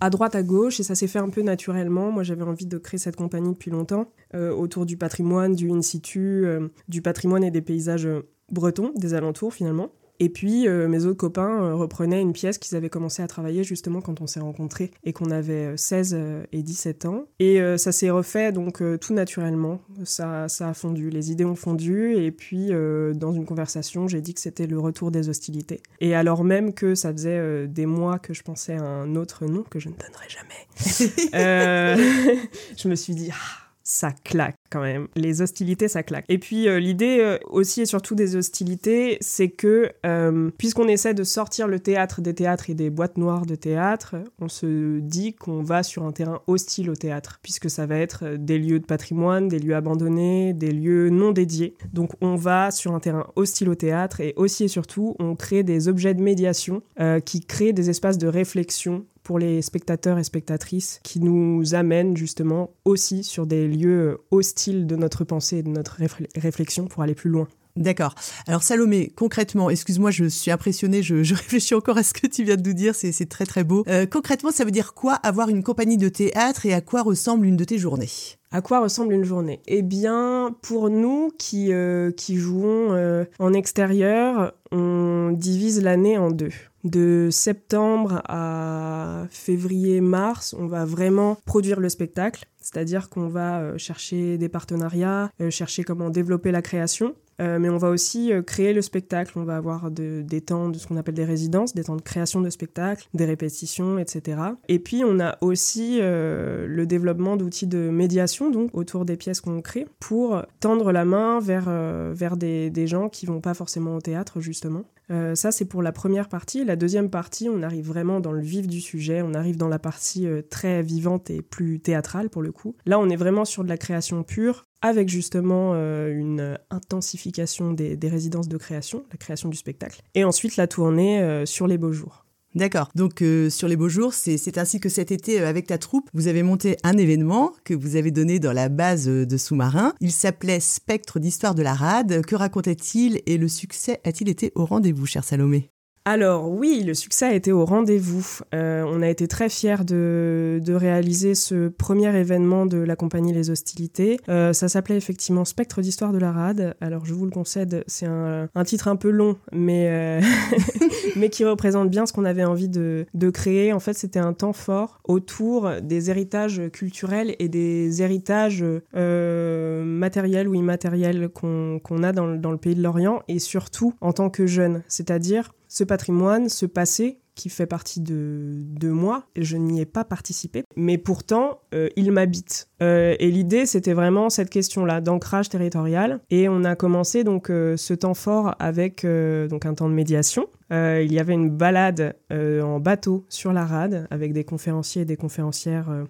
à 0.00 0.10
droite 0.10 0.34
à 0.34 0.42
gauche 0.42 0.80
et 0.80 0.82
ça 0.82 0.96
s'est 0.96 1.06
fait 1.06 1.20
un 1.20 1.28
peu 1.28 1.42
naturellement. 1.42 2.10
Moi 2.10 2.24
j'avais 2.24 2.42
envie 2.42 2.66
de 2.66 2.78
créer 2.78 2.98
cette 2.98 3.14
compagnie 3.14 3.52
depuis 3.52 3.70
longtemps 3.70 4.10
autour 4.34 4.86
du 4.86 4.96
patrimoine, 4.96 5.54
du 5.54 5.70
in 5.70 5.80
situ, 5.80 6.46
du 6.88 7.00
patrimoine 7.00 7.44
et 7.44 7.52
des 7.52 7.62
paysages 7.62 8.08
bretons, 8.50 8.92
des 8.96 9.14
alentours 9.14 9.54
finalement. 9.54 9.90
Et 10.20 10.28
puis 10.28 10.68
euh, 10.68 10.88
mes 10.88 11.06
autres 11.06 11.18
copains 11.18 11.62
euh, 11.62 11.74
reprenaient 11.74 12.20
une 12.20 12.32
pièce 12.32 12.58
qu'ils 12.58 12.76
avaient 12.76 12.88
commencé 12.88 13.22
à 13.22 13.26
travailler 13.26 13.64
justement 13.64 14.00
quand 14.00 14.20
on 14.20 14.26
s'est 14.26 14.40
rencontrés 14.40 14.92
et 15.02 15.12
qu'on 15.12 15.30
avait 15.30 15.76
16 15.76 16.14
euh, 16.16 16.44
et 16.52 16.62
17 16.62 17.06
ans. 17.06 17.24
Et 17.40 17.60
ça 17.78 17.92
s'est 17.92 18.10
refait 18.10 18.52
donc 18.52 18.82
tout 19.00 19.14
naturellement. 19.14 19.80
Ça, 20.04 20.48
ça 20.48 20.68
a 20.68 20.74
fondu, 20.74 21.10
les 21.10 21.30
idées 21.30 21.44
ont 21.44 21.54
fondu. 21.54 22.14
Et 22.14 22.30
puis 22.30 22.68
dans 22.68 23.32
une 23.32 23.44
conversation, 23.44 24.08
j'ai 24.08 24.20
dit 24.20 24.34
que 24.34 24.40
c'était 24.40 24.66
le 24.66 24.78
retour 24.78 25.10
des 25.10 25.28
hostilités. 25.28 25.80
Et 26.00 26.14
alors 26.14 26.44
même 26.44 26.72
que 26.72 26.94
ça 26.94 27.12
faisait 27.12 27.66
des 27.66 27.86
mois 27.86 28.18
que 28.18 28.34
je 28.34 28.42
pensais 28.42 28.74
à 28.74 28.84
un 28.84 29.16
autre 29.16 29.46
nom 29.46 29.62
que 29.62 29.78
je 29.78 29.88
ne 29.88 29.94
donnerai 29.94 30.28
jamais, 30.28 30.76
je 32.76 32.88
me 32.88 32.94
suis 32.94 33.14
dit... 33.14 33.30
Ah, 33.32 33.63
ça 33.84 34.12
claque 34.24 34.56
quand 34.70 34.80
même. 34.80 35.08
Les 35.14 35.42
hostilités, 35.42 35.88
ça 35.88 36.02
claque. 36.02 36.24
Et 36.28 36.38
puis 36.38 36.68
euh, 36.68 36.80
l'idée 36.80 37.18
euh, 37.20 37.38
aussi 37.50 37.82
et 37.82 37.86
surtout 37.86 38.14
des 38.14 38.34
hostilités, 38.34 39.18
c'est 39.20 39.50
que 39.50 39.92
euh, 40.06 40.50
puisqu'on 40.56 40.88
essaie 40.88 41.12
de 41.12 41.22
sortir 41.22 41.68
le 41.68 41.78
théâtre 41.78 42.22
des 42.22 42.34
théâtres 42.34 42.70
et 42.70 42.74
des 42.74 42.88
boîtes 42.88 43.18
noires 43.18 43.44
de 43.44 43.54
théâtre, 43.54 44.16
on 44.40 44.48
se 44.48 44.98
dit 45.00 45.34
qu'on 45.34 45.62
va 45.62 45.82
sur 45.82 46.04
un 46.04 46.12
terrain 46.12 46.40
hostile 46.46 46.88
au 46.88 46.96
théâtre, 46.96 47.38
puisque 47.42 47.68
ça 47.68 47.84
va 47.84 47.98
être 47.98 48.36
des 48.36 48.58
lieux 48.58 48.80
de 48.80 48.86
patrimoine, 48.86 49.48
des 49.48 49.58
lieux 49.58 49.76
abandonnés, 49.76 50.54
des 50.54 50.72
lieux 50.72 51.10
non 51.10 51.32
dédiés. 51.32 51.76
Donc 51.92 52.12
on 52.22 52.36
va 52.36 52.70
sur 52.70 52.94
un 52.94 53.00
terrain 53.00 53.26
hostile 53.36 53.68
au 53.68 53.74
théâtre 53.74 54.20
et 54.20 54.32
aussi 54.36 54.64
et 54.64 54.68
surtout 54.68 55.14
on 55.18 55.36
crée 55.36 55.62
des 55.62 55.88
objets 55.88 56.14
de 56.14 56.22
médiation 56.22 56.82
qui 57.24 57.40
créent 57.42 57.74
des 57.74 57.90
espaces 57.90 58.18
de 58.18 58.28
réflexion 58.28 59.04
pour 59.24 59.38
les 59.38 59.62
spectateurs 59.62 60.18
et 60.18 60.24
spectatrices 60.24 61.00
qui 61.02 61.18
nous 61.18 61.74
amènent 61.74 62.16
justement 62.16 62.70
aussi 62.84 63.24
sur 63.24 63.46
des 63.46 63.66
lieux 63.66 64.18
hostiles 64.30 64.86
de 64.86 64.94
notre 64.94 65.24
pensée 65.24 65.58
et 65.58 65.62
de 65.62 65.70
notre 65.70 65.98
réflexion 66.36 66.86
pour 66.86 67.02
aller 67.02 67.14
plus 67.14 67.30
loin. 67.30 67.48
D'accord. 67.76 68.14
Alors 68.46 68.62
Salomé, 68.62 69.12
concrètement, 69.16 69.68
excuse-moi, 69.68 70.12
je 70.12 70.26
suis 70.26 70.52
impressionnée, 70.52 71.02
je, 71.02 71.16
réfléchis 71.34 71.74
encore 71.74 71.98
à 71.98 72.04
ce 72.04 72.14
que 72.14 72.28
tu 72.28 72.44
viens 72.44 72.54
de 72.54 72.68
nous 72.68 72.74
dire, 72.74 72.94
c'est 72.94 73.28
très 73.28 73.46
très 73.46 73.64
beau. 73.64 73.82
Euh, 73.88 74.06
concrètement, 74.06 74.52
ça 74.52 74.64
veut 74.64 74.70
dire 74.70 74.94
quoi 74.94 75.14
avoir 75.14 75.48
une 75.48 75.64
compagnie 75.64 75.96
de 75.96 76.08
théâtre 76.08 76.66
et 76.66 76.72
à 76.72 76.80
quoi 76.80 77.02
ressemble 77.02 77.46
une 77.46 77.56
de 77.56 77.64
tes 77.64 77.78
journées? 77.78 78.10
À 78.52 78.62
quoi 78.62 78.78
ressemble 78.78 79.12
une 79.12 79.24
journée? 79.24 79.60
Eh 79.66 79.82
bien, 79.82 80.54
pour 80.62 80.88
nous 80.88 81.32
qui, 81.36 81.72
euh, 81.72 82.12
qui 82.12 82.36
jouons 82.36 82.92
euh, 82.92 83.24
en 83.40 83.52
extérieur, 83.52 84.52
on 84.70 85.32
divise 85.32 85.82
l'année 85.82 86.16
en 86.16 86.30
deux. 86.30 86.52
De 86.84 87.28
septembre 87.32 88.22
à 88.28 89.26
février-mars, 89.30 90.54
on 90.56 90.66
va 90.66 90.84
vraiment 90.84 91.38
produire 91.44 91.80
le 91.80 91.88
spectacle, 91.88 92.44
c'est-à-dire 92.60 93.08
qu'on 93.08 93.28
va 93.28 93.76
chercher 93.78 94.36
des 94.36 94.50
partenariats, 94.50 95.30
chercher 95.48 95.82
comment 95.82 96.10
développer 96.10 96.52
la 96.52 96.60
création. 96.60 97.14
Euh, 97.40 97.58
mais 97.58 97.68
on 97.68 97.76
va 97.76 97.90
aussi 97.90 98.32
euh, 98.32 98.42
créer 98.42 98.72
le 98.72 98.82
spectacle. 98.82 99.32
On 99.36 99.44
va 99.44 99.56
avoir 99.56 99.90
des 99.90 100.40
temps 100.40 100.68
de 100.68 100.78
ce 100.78 100.86
qu'on 100.86 100.96
appelle 100.96 101.14
des 101.14 101.24
résidences, 101.24 101.74
des 101.74 101.84
temps 101.84 101.96
de 101.96 102.02
création 102.02 102.40
de 102.40 102.50
spectacle, 102.50 103.08
des 103.14 103.24
répétitions, 103.24 103.98
etc. 103.98 104.38
Et 104.68 104.78
puis 104.78 105.02
on 105.04 105.20
a 105.20 105.38
aussi 105.40 105.98
euh, 106.00 106.66
le 106.68 106.86
développement 106.86 107.36
d'outils 107.36 107.66
de 107.66 107.90
médiation 107.90 108.50
donc 108.50 108.70
autour 108.74 109.04
des 109.04 109.16
pièces 109.16 109.40
qu'on 109.40 109.60
crée 109.62 109.86
pour 110.00 110.42
tendre 110.60 110.92
la 110.92 111.04
main 111.04 111.40
vers, 111.40 111.68
vers 112.12 112.36
des, 112.36 112.70
des 112.70 112.86
gens 112.86 113.08
qui 113.08 113.26
vont 113.26 113.40
pas 113.40 113.54
forcément 113.54 113.96
au 113.96 114.00
théâtre 114.00 114.40
justement. 114.40 114.84
Ça, 115.08 115.52
c'est 115.52 115.64
pour 115.64 115.82
la 115.82 115.92
première 115.92 116.28
partie. 116.28 116.64
La 116.64 116.76
deuxième 116.76 117.10
partie, 117.10 117.48
on 117.48 117.62
arrive 117.62 117.86
vraiment 117.86 118.20
dans 118.20 118.32
le 118.32 118.40
vif 118.40 118.66
du 118.66 118.80
sujet, 118.80 119.22
on 119.22 119.34
arrive 119.34 119.56
dans 119.56 119.68
la 119.68 119.78
partie 119.78 120.26
très 120.50 120.82
vivante 120.82 121.30
et 121.30 121.42
plus 121.42 121.80
théâtrale 121.80 122.30
pour 122.30 122.42
le 122.42 122.52
coup. 122.52 122.76
Là, 122.86 122.98
on 122.98 123.08
est 123.08 123.16
vraiment 123.16 123.44
sur 123.44 123.64
de 123.64 123.68
la 123.68 123.76
création 123.76 124.22
pure, 124.22 124.64
avec 124.84 125.08
justement 125.08 125.72
euh, 125.72 126.12
une 126.12 126.58
intensification 126.68 127.72
des, 127.72 127.96
résidences 128.02 128.48
de 128.48 128.58
création, 128.58 129.06
la 129.10 129.16
création 129.16 129.48
du 129.48 129.56
spectacle, 129.56 130.02
et 130.14 130.24
ensuite 130.24 130.56
la 130.56 130.66
tournée 130.66 131.22
euh, 131.22 131.46
sur 131.46 131.66
les 131.66 131.78
beaux 131.78 131.92
jours. 131.92 132.23
D'accord. 132.54 132.90
Donc 132.94 133.20
euh, 133.22 133.50
sur 133.50 133.68
les 133.68 133.76
beaux 133.76 133.88
jours, 133.88 134.14
c'est 134.14 134.58
ainsi 134.58 134.78
que 134.78 134.88
cet 134.88 135.10
été, 135.10 135.40
avec 135.40 135.66
ta 135.66 135.78
troupe, 135.78 136.08
vous 136.14 136.28
avez 136.28 136.42
monté 136.42 136.76
un 136.84 136.96
événement 136.96 137.52
que 137.64 137.74
vous 137.74 137.96
avez 137.96 138.10
donné 138.10 138.38
dans 138.38 138.52
la 138.52 138.68
base 138.68 139.06
de 139.06 139.36
sous-marin. 139.36 139.92
Il 140.00 140.12
s'appelait 140.12 140.60
Spectre 140.60 141.18
d'histoire 141.18 141.54
de 141.54 141.62
la 141.62 141.74
rade. 141.74 142.24
Que 142.24 142.36
racontait-il 142.36 143.20
et 143.26 143.38
le 143.38 143.48
succès 143.48 144.00
a-t-il 144.04 144.28
été 144.28 144.52
au 144.54 144.64
rendez-vous, 144.64 145.06
cher 145.06 145.24
Salomé? 145.24 145.73
Alors 146.06 146.50
oui, 146.50 146.82
le 146.84 146.92
succès 146.92 147.24
a 147.24 147.32
été 147.32 147.50
au 147.50 147.64
rendez-vous. 147.64 148.40
Euh, 148.54 148.84
on 148.86 149.00
a 149.00 149.08
été 149.08 149.26
très 149.26 149.48
fiers 149.48 149.84
de, 149.86 150.60
réaliser 150.68 151.34
ce 151.34 151.68
premier 151.68 152.14
événement 152.14 152.66
de 152.66 152.76
la 152.76 152.94
compagnie 152.94 153.32
Les 153.32 153.48
Hostilités. 153.48 154.20
Euh, 154.28 154.52
ça 154.52 154.68
s'appelait 154.68 154.98
effectivement 154.98 155.46
Spectre 155.46 155.80
d'histoire 155.80 156.12
de 156.12 156.18
la 156.18 156.30
rade. 156.30 156.76
Alors 156.82 157.06
je 157.06 157.14
vous 157.14 157.24
le 157.24 157.30
concède, 157.30 157.84
c'est 157.86 158.04
un, 158.04 158.48
titre 158.66 158.88
un 158.88 158.96
peu 158.96 159.08
long, 159.08 159.36
mais, 159.50 159.88
euh, 159.88 160.20
mais 161.16 161.30
qui 161.30 161.42
représente 161.46 161.88
bien 161.88 162.04
ce 162.04 162.12
qu'on 162.12 162.26
avait 162.26 162.44
envie 162.44 162.68
de, 162.68 163.06
créer. 163.32 163.72
En 163.72 163.80
fait, 163.80 163.94
c'était 163.94 164.18
un 164.18 164.34
temps 164.34 164.52
fort 164.52 165.00
autour 165.04 165.70
des 165.82 166.10
héritages 166.10 166.60
culturels 166.70 167.34
et 167.38 167.48
des 167.48 168.02
héritages 168.02 168.62
matériels 168.92 170.48
ou 170.48 170.54
immatériels 170.54 171.30
qu'on 171.30 172.02
a 172.02 172.12
dans, 172.12 172.34
dans 172.34 172.50
le 172.50 172.58
pays 172.58 172.74
de 172.74 172.82
l'Orient, 172.82 173.22
et 173.28 173.38
surtout 173.38 173.94
en 174.02 174.12
tant 174.12 174.28
que 174.28 174.46
jeunes, 174.46 174.82
c'est-à-dire 174.88 175.54
ce 175.74 175.82
patrimoine, 175.82 176.48
ce 176.48 176.66
passé 176.66 177.18
qui 177.34 177.48
fait 177.48 177.66
partie 177.66 178.00
de, 178.00 178.62
de 178.62 178.90
moi, 178.90 179.24
je 179.34 179.56
n'y 179.56 179.80
ai 179.80 179.86
pas 179.86 180.04
participé, 180.04 180.62
mais 180.76 180.98
pourtant, 180.98 181.58
euh, 181.74 181.88
il 181.96 182.12
m'habite. 182.12 182.68
Euh, 182.80 183.16
et 183.18 183.28
l'idée, 183.32 183.66
c'était 183.66 183.92
vraiment 183.92 184.30
cette 184.30 184.50
question-là, 184.50 185.00
d'ancrage 185.00 185.48
territorial. 185.48 186.20
Et 186.30 186.48
on 186.48 186.62
a 186.62 186.76
commencé 186.76 187.24
donc 187.24 187.50
euh, 187.50 187.76
ce 187.76 187.92
temps 187.92 188.14
fort 188.14 188.54
avec 188.60 189.04
donc 189.04 189.66
un 189.66 189.74
temps 189.74 189.88
de 189.88 189.94
médiation. 189.94 190.46
Il 190.70 191.12
y 191.12 191.18
avait 191.18 191.34
une 191.34 191.50
balade 191.50 192.16
en 192.30 192.80
bateau 192.80 193.26
sur 193.28 193.52
la 193.52 193.64
rade 193.64 194.06
avec 194.10 194.32
des 194.32 194.44
conférenciers 194.44 195.02
et 195.02 195.04
des 195.04 195.16
conférencières 195.16 196.04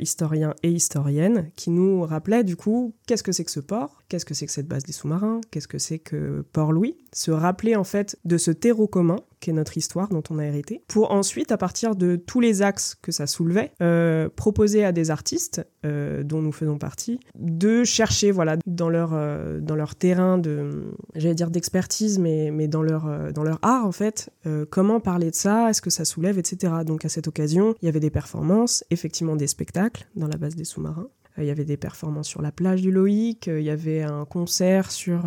historiens 0.00 0.54
et 0.62 0.70
historiennes 0.70 1.50
qui 1.56 1.70
nous 1.70 2.02
rappelaient 2.02 2.44
du 2.44 2.56
coup 2.56 2.94
qu'est-ce 3.06 3.22
que 3.22 3.32
c'est 3.32 3.44
que 3.44 3.50
ce 3.50 3.60
port, 3.60 4.02
qu'est-ce 4.08 4.24
que 4.24 4.34
c'est 4.34 4.46
que 4.46 4.52
cette 4.52 4.68
base 4.68 4.84
des 4.84 4.92
sous-marins, 4.92 5.40
qu'est-ce 5.50 5.68
que 5.68 5.78
c'est 5.78 5.98
que 5.98 6.44
Port-Louis? 6.52 6.96
Se 7.12 7.30
rappeler 7.30 7.76
en 7.76 7.84
fait 7.84 8.18
de 8.24 8.38
ce 8.38 8.50
terreau 8.50 8.86
commun 8.86 9.16
qu'est 9.42 9.52
notre 9.52 9.76
histoire 9.76 10.08
dont 10.08 10.22
on 10.30 10.38
a 10.38 10.44
hérité, 10.46 10.82
pour 10.88 11.10
ensuite, 11.10 11.52
à 11.52 11.58
partir 11.58 11.96
de 11.96 12.16
tous 12.16 12.40
les 12.40 12.62
axes 12.62 12.96
que 13.02 13.12
ça 13.12 13.26
soulevait, 13.26 13.72
euh, 13.82 14.28
proposer 14.34 14.84
à 14.84 14.92
des 14.92 15.10
artistes, 15.10 15.66
euh, 15.84 16.22
dont 16.22 16.40
nous 16.40 16.52
faisons 16.52 16.78
partie, 16.78 17.18
de 17.34 17.82
chercher 17.82 18.30
voilà, 18.30 18.56
dans, 18.66 18.88
leur, 18.88 19.10
euh, 19.12 19.60
dans 19.60 19.74
leur 19.74 19.96
terrain 19.96 20.38
de, 20.38 20.94
j'allais 21.16 21.34
dire 21.34 21.50
d'expertise, 21.50 22.20
mais, 22.20 22.50
mais 22.52 22.68
dans, 22.68 22.82
leur, 22.82 23.32
dans 23.32 23.42
leur 23.42 23.58
art, 23.62 23.84
en 23.84 23.92
fait, 23.92 24.30
comment 24.70 25.00
parler 25.00 25.30
de 25.30 25.34
ça, 25.34 25.68
est-ce 25.68 25.82
que 25.82 25.90
ça 25.90 26.04
soulève, 26.04 26.38
etc. 26.38 26.72
Donc 26.86 27.04
à 27.04 27.08
cette 27.08 27.26
occasion, 27.26 27.74
il 27.82 27.86
y 27.86 27.88
avait 27.88 28.00
des 28.00 28.10
performances, 28.10 28.84
effectivement 28.90 29.34
des 29.34 29.48
spectacles 29.48 30.06
dans 30.14 30.28
la 30.28 30.36
base 30.36 30.54
des 30.54 30.64
sous-marins. 30.64 31.08
Il 31.38 31.44
y 31.44 31.50
avait 31.50 31.64
des 31.64 31.76
performances 31.76 32.28
sur 32.28 32.42
la 32.42 32.52
plage 32.52 32.82
du 32.82 32.90
Loïc, 32.90 33.46
il 33.46 33.62
y 33.62 33.70
avait 33.70 34.02
un 34.02 34.24
concert 34.24 34.90
sur 34.90 35.26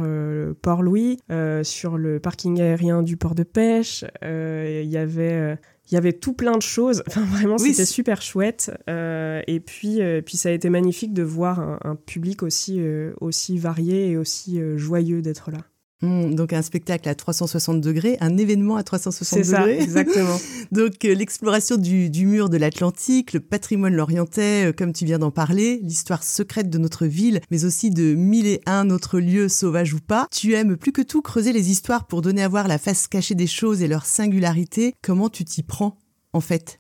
Port-Louis, 0.61 1.17
sur 1.63 1.97
le 1.97 2.19
parking 2.19 2.61
aérien 2.61 3.01
du 3.01 3.17
port 3.17 3.35
de 3.35 3.43
pêche, 3.43 4.05
il 4.21 4.89
y 4.89 4.97
avait 4.97 5.57
il 5.89 5.93
y 5.93 5.97
avait 5.97 6.13
tout 6.13 6.33
plein 6.33 6.57
de 6.57 6.61
choses. 6.61 7.03
Enfin, 7.15 7.23
vraiment, 7.23 7.57
c'était 7.57 7.85
super 7.85 8.21
chouette. 8.21 8.71
Euh, 8.89 9.41
et 9.47 9.59
puis, 9.59 10.01
euh, 10.01 10.21
puis, 10.21 10.37
ça 10.37 10.49
a 10.49 10.51
été 10.51 10.69
magnifique 10.69 11.13
de 11.13 11.23
voir 11.23 11.79
un, 11.83 11.95
public 11.95 12.43
aussi, 12.43 12.77
euh, 12.79 13.13
aussi 13.21 13.57
varié 13.57 14.09
et 14.09 14.17
aussi 14.17 14.59
joyeux 14.75 15.21
d'être 15.21 15.51
là. 15.51 15.59
Mmh, 16.05 16.35
donc 16.35 16.53
un 16.53 16.61
spectacle 16.61 17.09
à 17.09 17.15
360 17.15 17.81
degrés, 17.81 18.17
un 18.19 18.37
événement 18.37 18.75
à 18.75 18.83
360 18.83 19.39
degrés. 19.39 19.45
C'est 19.45 19.51
ça, 19.51 19.67
exactement. 19.69 20.37
donc 20.71 21.03
l'exploration 21.03 21.77
du, 21.77 22.09
du, 22.09 22.25
mur 22.25 22.49
de 22.49 22.57
l'Atlantique, 22.57 23.33
le 23.33 23.39
patrimoine 23.39 23.95
lorientais, 23.95 24.71
comme 24.77 24.93
tu 24.93 25.05
viens 25.05 25.19
d'en 25.19 25.31
parler, 25.31 25.79
l'histoire 25.81 26.23
secrète 26.23 26.69
de 26.69 26.77
notre 26.77 27.05
ville, 27.05 27.41
mais 27.49 27.65
aussi 27.65 27.89
de 27.89 28.13
mille 28.13 28.47
et 28.47 28.61
un 28.65 28.89
autres 28.89 29.19
lieux 29.19 29.49
sauvages 29.49 29.93
ou 29.93 29.99
pas. 29.99 30.27
Tu 30.31 30.53
aimes 30.53 30.77
plus 30.77 30.91
que 30.91 31.01
tout 31.01 31.21
creuser 31.21 31.53
les 31.53 31.71
histoires 31.71 32.05
pour 32.05 32.21
donner 32.21 32.43
à 32.43 32.47
voir 32.47 32.67
la 32.67 32.77
face 32.77 33.07
cachée 33.07 33.35
des 33.35 33.47
choses 33.47 33.81
et 33.81 33.87
leur 33.87 34.05
singularité. 34.05 34.93
Comment 35.01 35.29
tu 35.29 35.43
t'y 35.45 35.63
prends, 35.63 35.97
en 36.33 36.41
fait? 36.41 36.79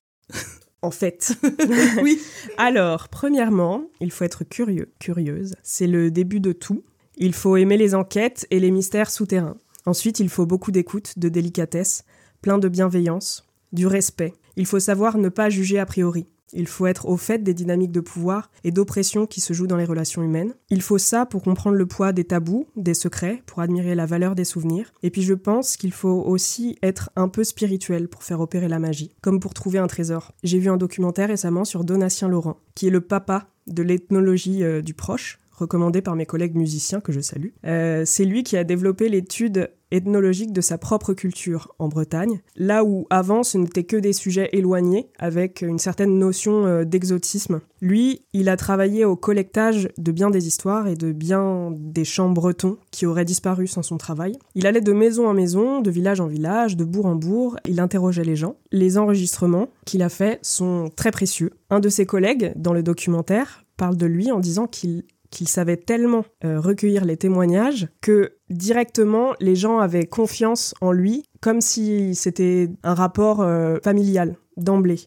En 0.81 0.91
fait. 0.91 1.35
oui. 2.03 2.19
Alors, 2.57 3.09
premièrement, 3.09 3.85
il 4.01 4.11
faut 4.11 4.23
être 4.23 4.43
curieux, 4.43 4.93
curieuse. 4.99 5.55
C'est 5.63 5.87
le 5.87 6.11
début 6.11 6.39
de 6.39 6.51
tout. 6.51 6.83
Il 7.17 7.33
faut 7.33 7.55
aimer 7.55 7.77
les 7.77 7.95
enquêtes 7.95 8.45
et 8.51 8.59
les 8.59 8.71
mystères 8.71 9.09
souterrains. 9.09 9.57
Ensuite, 9.85 10.19
il 10.19 10.29
faut 10.29 10.45
beaucoup 10.45 10.71
d'écoute, 10.71 11.17
de 11.17 11.29
délicatesse, 11.29 12.03
plein 12.41 12.57
de 12.57 12.67
bienveillance, 12.67 13.47
du 13.71 13.87
respect. 13.87 14.33
Il 14.57 14.65
faut 14.65 14.79
savoir 14.79 15.17
ne 15.17 15.29
pas 15.29 15.49
juger 15.49 15.79
a 15.79 15.85
priori. 15.85 16.27
Il 16.53 16.67
faut 16.67 16.85
être 16.85 17.07
au 17.07 17.17
fait 17.17 17.39
des 17.39 17.53
dynamiques 17.53 17.91
de 17.91 17.99
pouvoir 17.99 18.49
et 18.63 18.71
d'oppression 18.71 19.25
qui 19.25 19.41
se 19.41 19.53
jouent 19.53 19.67
dans 19.67 19.77
les 19.77 19.85
relations 19.85 20.23
humaines. 20.23 20.53
Il 20.69 20.81
faut 20.81 20.97
ça 20.97 21.25
pour 21.25 21.41
comprendre 21.41 21.75
le 21.75 21.85
poids 21.85 22.13
des 22.13 22.23
tabous, 22.23 22.67
des 22.75 22.93
secrets, 22.93 23.43
pour 23.45 23.61
admirer 23.61 23.95
la 23.95 24.05
valeur 24.05 24.35
des 24.35 24.45
souvenirs. 24.45 24.93
Et 25.03 25.09
puis 25.09 25.21
je 25.21 25.33
pense 25.33 25.75
qu'il 25.75 25.91
faut 25.91 26.23
aussi 26.25 26.77
être 26.81 27.09
un 27.15 27.27
peu 27.27 27.43
spirituel 27.43 28.07
pour 28.07 28.23
faire 28.23 28.39
opérer 28.39 28.67
la 28.67 28.79
magie, 28.79 29.11
comme 29.21 29.39
pour 29.39 29.53
trouver 29.53 29.79
un 29.79 29.87
trésor. 29.87 30.33
J'ai 30.43 30.59
vu 30.59 30.69
un 30.69 30.77
documentaire 30.77 31.27
récemment 31.27 31.65
sur 31.65 31.83
Donatien 31.83 32.29
Laurent, 32.29 32.57
qui 32.73 32.87
est 32.87 32.91
le 32.91 33.01
papa 33.01 33.47
de 33.67 33.83
l'ethnologie 33.83 34.63
euh, 34.63 34.81
du 34.81 34.93
proche, 34.93 35.39
recommandé 35.57 36.01
par 36.01 36.15
mes 36.15 36.25
collègues 36.25 36.55
musiciens 36.55 36.99
que 36.99 37.11
je 37.11 37.19
salue. 37.19 37.49
Euh, 37.65 38.03
c'est 38.05 38.25
lui 38.25 38.43
qui 38.43 38.57
a 38.57 38.63
développé 38.63 39.09
l'étude 39.09 39.69
ethnologique 39.91 40.51
de 40.51 40.61
sa 40.61 40.77
propre 40.77 41.13
culture 41.13 41.73
en 41.79 41.87
Bretagne, 41.87 42.41
là 42.55 42.83
où 42.83 43.05
avant 43.09 43.43
ce 43.43 43.57
n'était 43.57 43.83
que 43.83 43.97
des 43.97 44.13
sujets 44.13 44.49
éloignés 44.51 45.09
avec 45.19 45.61
une 45.61 45.79
certaine 45.79 46.17
notion 46.17 46.65
euh, 46.65 46.83
d'exotisme. 46.83 47.61
Lui, 47.81 48.21
il 48.33 48.49
a 48.49 48.57
travaillé 48.57 49.05
au 49.05 49.15
collectage 49.15 49.89
de 49.97 50.11
bien 50.11 50.29
des 50.29 50.47
histoires 50.47 50.87
et 50.87 50.95
de 50.95 51.11
bien 51.11 51.71
des 51.77 52.05
chants 52.05 52.29
bretons 52.29 52.77
qui 52.91 53.05
auraient 53.05 53.25
disparu 53.25 53.67
sans 53.67 53.83
son 53.83 53.97
travail. 53.97 54.37
Il 54.55 54.65
allait 54.65 54.81
de 54.81 54.93
maison 54.93 55.27
en 55.27 55.33
maison, 55.33 55.81
de 55.81 55.91
village 55.91 56.19
en 56.19 56.27
village, 56.27 56.75
de 56.75 56.83
bourg 56.83 57.05
en 57.05 57.15
bourg, 57.15 57.57
il 57.65 57.79
interrogeait 57.79 58.23
les 58.23 58.35
gens. 58.35 58.55
Les 58.71 58.97
enregistrements 58.97 59.69
qu'il 59.85 60.01
a 60.01 60.09
faits 60.09 60.39
sont 60.41 60.89
très 60.95 61.11
précieux. 61.11 61.51
Un 61.69 61.79
de 61.79 61.89
ses 61.89 62.05
collègues, 62.05 62.53
dans 62.55 62.73
le 62.73 62.83
documentaire, 62.83 63.65
parle 63.77 63.97
de 63.97 64.05
lui 64.05 64.31
en 64.31 64.39
disant 64.39 64.67
qu'il 64.67 65.03
qu'il 65.35 65.49
savait 65.49 65.75
tellement 65.75 66.23
euh, 66.45 66.61
recueillir 66.61 67.03
les 67.03 67.17
témoignages 67.17 67.89
que 67.99 68.31
directement 68.49 69.33
les 69.41 69.57
gens 69.57 69.79
avaient 69.79 70.05
confiance 70.05 70.73
en 70.79 70.93
lui 70.93 71.25
comme 71.41 71.59
si 71.59 72.15
c'était 72.15 72.69
un 72.83 72.93
rapport 72.93 73.41
euh, 73.41 73.77
familial 73.83 74.37
d'emblée. 74.55 75.01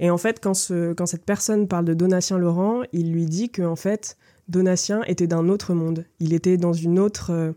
Et 0.00 0.10
en 0.10 0.18
fait, 0.18 0.40
quand, 0.40 0.72
quand 0.96 1.06
cette 1.06 1.24
personne 1.24 1.68
parle 1.68 1.84
de 1.84 1.94
Donatien 1.94 2.38
Laurent, 2.38 2.82
il 2.92 3.12
lui 3.12 3.26
dit 3.26 3.50
que 3.50 3.62
en 3.62 3.76
fait, 3.76 4.16
Donatien 4.48 5.02
était 5.06 5.28
d'un 5.28 5.48
autre 5.48 5.74
monde. 5.74 6.04
Il 6.18 6.34
était 6.34 6.56
dans 6.56 6.72
une 6.72 6.98
autre, 6.98 7.30
euh, 7.30 7.52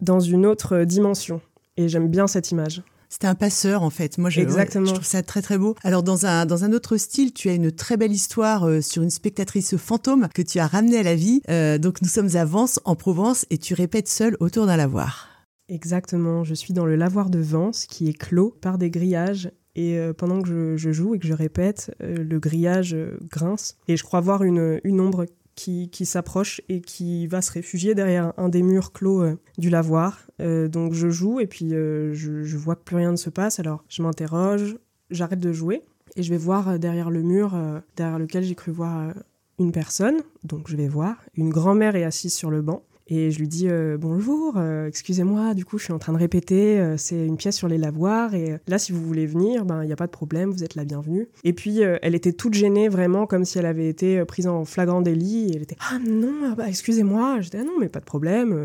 dans 0.00 0.20
une 0.20 0.46
autre 0.46 0.84
dimension. 0.84 1.40
Et 1.76 1.88
j'aime 1.88 2.08
bien 2.08 2.28
cette 2.28 2.52
image. 2.52 2.84
C'était 3.14 3.28
un 3.28 3.36
passeur 3.36 3.84
en 3.84 3.90
fait. 3.90 4.18
Moi, 4.18 4.28
je, 4.28 4.40
Exactement. 4.40 4.86
je 4.86 4.94
trouve 4.94 5.06
ça 5.06 5.22
très 5.22 5.40
très 5.40 5.56
beau. 5.56 5.76
Alors 5.84 6.02
dans 6.02 6.26
un 6.26 6.46
dans 6.46 6.64
un 6.64 6.72
autre 6.72 6.96
style, 6.96 7.32
tu 7.32 7.48
as 7.48 7.52
une 7.52 7.70
très 7.70 7.96
belle 7.96 8.10
histoire 8.10 8.64
euh, 8.64 8.80
sur 8.80 9.04
une 9.04 9.10
spectatrice 9.10 9.76
fantôme 9.76 10.26
que 10.34 10.42
tu 10.42 10.58
as 10.58 10.66
ramenée 10.66 10.98
à 10.98 11.04
la 11.04 11.14
vie. 11.14 11.40
Euh, 11.48 11.78
donc 11.78 12.02
nous 12.02 12.08
sommes 12.08 12.34
à 12.34 12.44
Vence 12.44 12.80
en 12.84 12.96
Provence 12.96 13.46
et 13.50 13.58
tu 13.58 13.72
répètes 13.74 14.08
seule 14.08 14.36
autour 14.40 14.66
d'un 14.66 14.76
lavoir. 14.76 15.28
Exactement. 15.68 16.42
Je 16.42 16.54
suis 16.54 16.74
dans 16.74 16.86
le 16.86 16.96
lavoir 16.96 17.30
de 17.30 17.38
Vence 17.38 17.86
qui 17.86 18.08
est 18.08 18.18
clos 18.18 18.50
par 18.60 18.78
des 18.78 18.90
grillages 18.90 19.52
et 19.76 19.96
euh, 19.96 20.12
pendant 20.12 20.42
que 20.42 20.76
je, 20.76 20.92
joue 20.92 21.14
et 21.14 21.20
que 21.20 21.28
je 21.28 21.34
répète, 21.34 21.94
le 22.00 22.40
grillage 22.40 22.96
grince. 23.30 23.76
Et 23.86 23.96
je 23.96 24.02
crois 24.02 24.22
voir 24.22 24.42
une, 24.42 24.80
une 24.82 25.00
ombre 25.00 25.26
qui, 25.54 26.06
s'approche 26.06 26.60
et 26.68 26.80
qui 26.80 27.26
va 27.26 27.42
se 27.42 27.52
réfugier 27.52 27.94
derrière 27.94 28.32
un 28.36 28.48
des 28.48 28.62
murs 28.62 28.92
clos 28.92 29.22
euh, 29.22 29.38
du 29.58 29.70
lavoir. 29.70 30.26
Euh, 30.40 30.68
donc 30.68 30.92
je 30.92 31.08
joue 31.08 31.40
et 31.40 31.46
puis 31.46 31.74
euh, 31.74 32.12
je, 32.14 32.56
vois 32.56 32.76
que 32.76 32.82
plus 32.82 32.96
rien 32.96 33.12
ne 33.12 33.16
se 33.16 33.30
passe. 33.30 33.60
Alors 33.60 33.84
je 33.88 34.02
m'interroge, 34.02 34.76
j'arrête 35.10 35.40
de 35.40 35.52
jouer 35.52 35.82
et 36.16 36.22
je 36.22 36.30
vais 36.30 36.38
voir 36.38 36.78
derrière 36.78 37.10
le 37.10 37.22
mur 37.22 37.58
derrière 37.96 38.18
lequel 38.18 38.44
j'ai 38.44 38.54
cru 38.54 38.72
voir 38.72 39.12
une 39.58 39.72
personne. 39.72 40.16
Donc 40.44 40.68
je 40.68 40.76
vais 40.76 40.88
voir. 40.88 41.16
Une 41.34 41.50
grand-mère 41.50 41.96
est 41.96 42.04
assise 42.04 42.34
sur 42.34 42.50
le 42.50 42.62
banc. 42.62 42.82
Et 43.06 43.30
je 43.30 43.38
lui 43.38 43.48
dis 43.48 43.68
euh, 43.68 43.98
bonjour, 43.98 44.54
euh, 44.56 44.86
excusez-moi, 44.86 45.52
du 45.52 45.66
coup 45.66 45.76
je 45.76 45.84
suis 45.84 45.92
en 45.92 45.98
train 45.98 46.14
de 46.14 46.18
répéter, 46.18 46.80
euh, 46.80 46.96
c'est 46.96 47.26
une 47.26 47.36
pièce 47.36 47.54
sur 47.54 47.68
les 47.68 47.76
lavoirs 47.76 48.34
et 48.34 48.58
là 48.66 48.78
si 48.78 48.92
vous 48.92 49.02
voulez 49.02 49.26
venir, 49.26 49.66
ben 49.66 49.82
il 49.82 49.86
n'y 49.86 49.92
a 49.92 49.96
pas 49.96 50.06
de 50.06 50.12
problème, 50.12 50.50
vous 50.50 50.64
êtes 50.64 50.74
la 50.74 50.84
bienvenue. 50.84 51.28
Et 51.44 51.52
puis 51.52 51.80
elle 51.80 52.14
était 52.14 52.32
toute 52.32 52.54
gênée 52.54 52.88
vraiment 52.88 53.26
comme 53.26 53.44
si 53.44 53.58
elle 53.58 53.66
avait 53.66 53.88
été 53.88 54.24
prise 54.24 54.46
en 54.46 54.64
flagrant 54.64 55.02
délit 55.02 55.50
et 55.50 55.56
elle 55.56 55.62
était 55.62 55.76
ah 55.80 55.98
non, 55.98 56.54
bah 56.56 56.64
excusez-moi, 56.66 57.42
j'étais 57.42 57.58
ah 57.58 57.64
non 57.64 57.74
mais 57.78 57.90
pas 57.90 58.00
de 58.00 58.06
problème, 58.06 58.58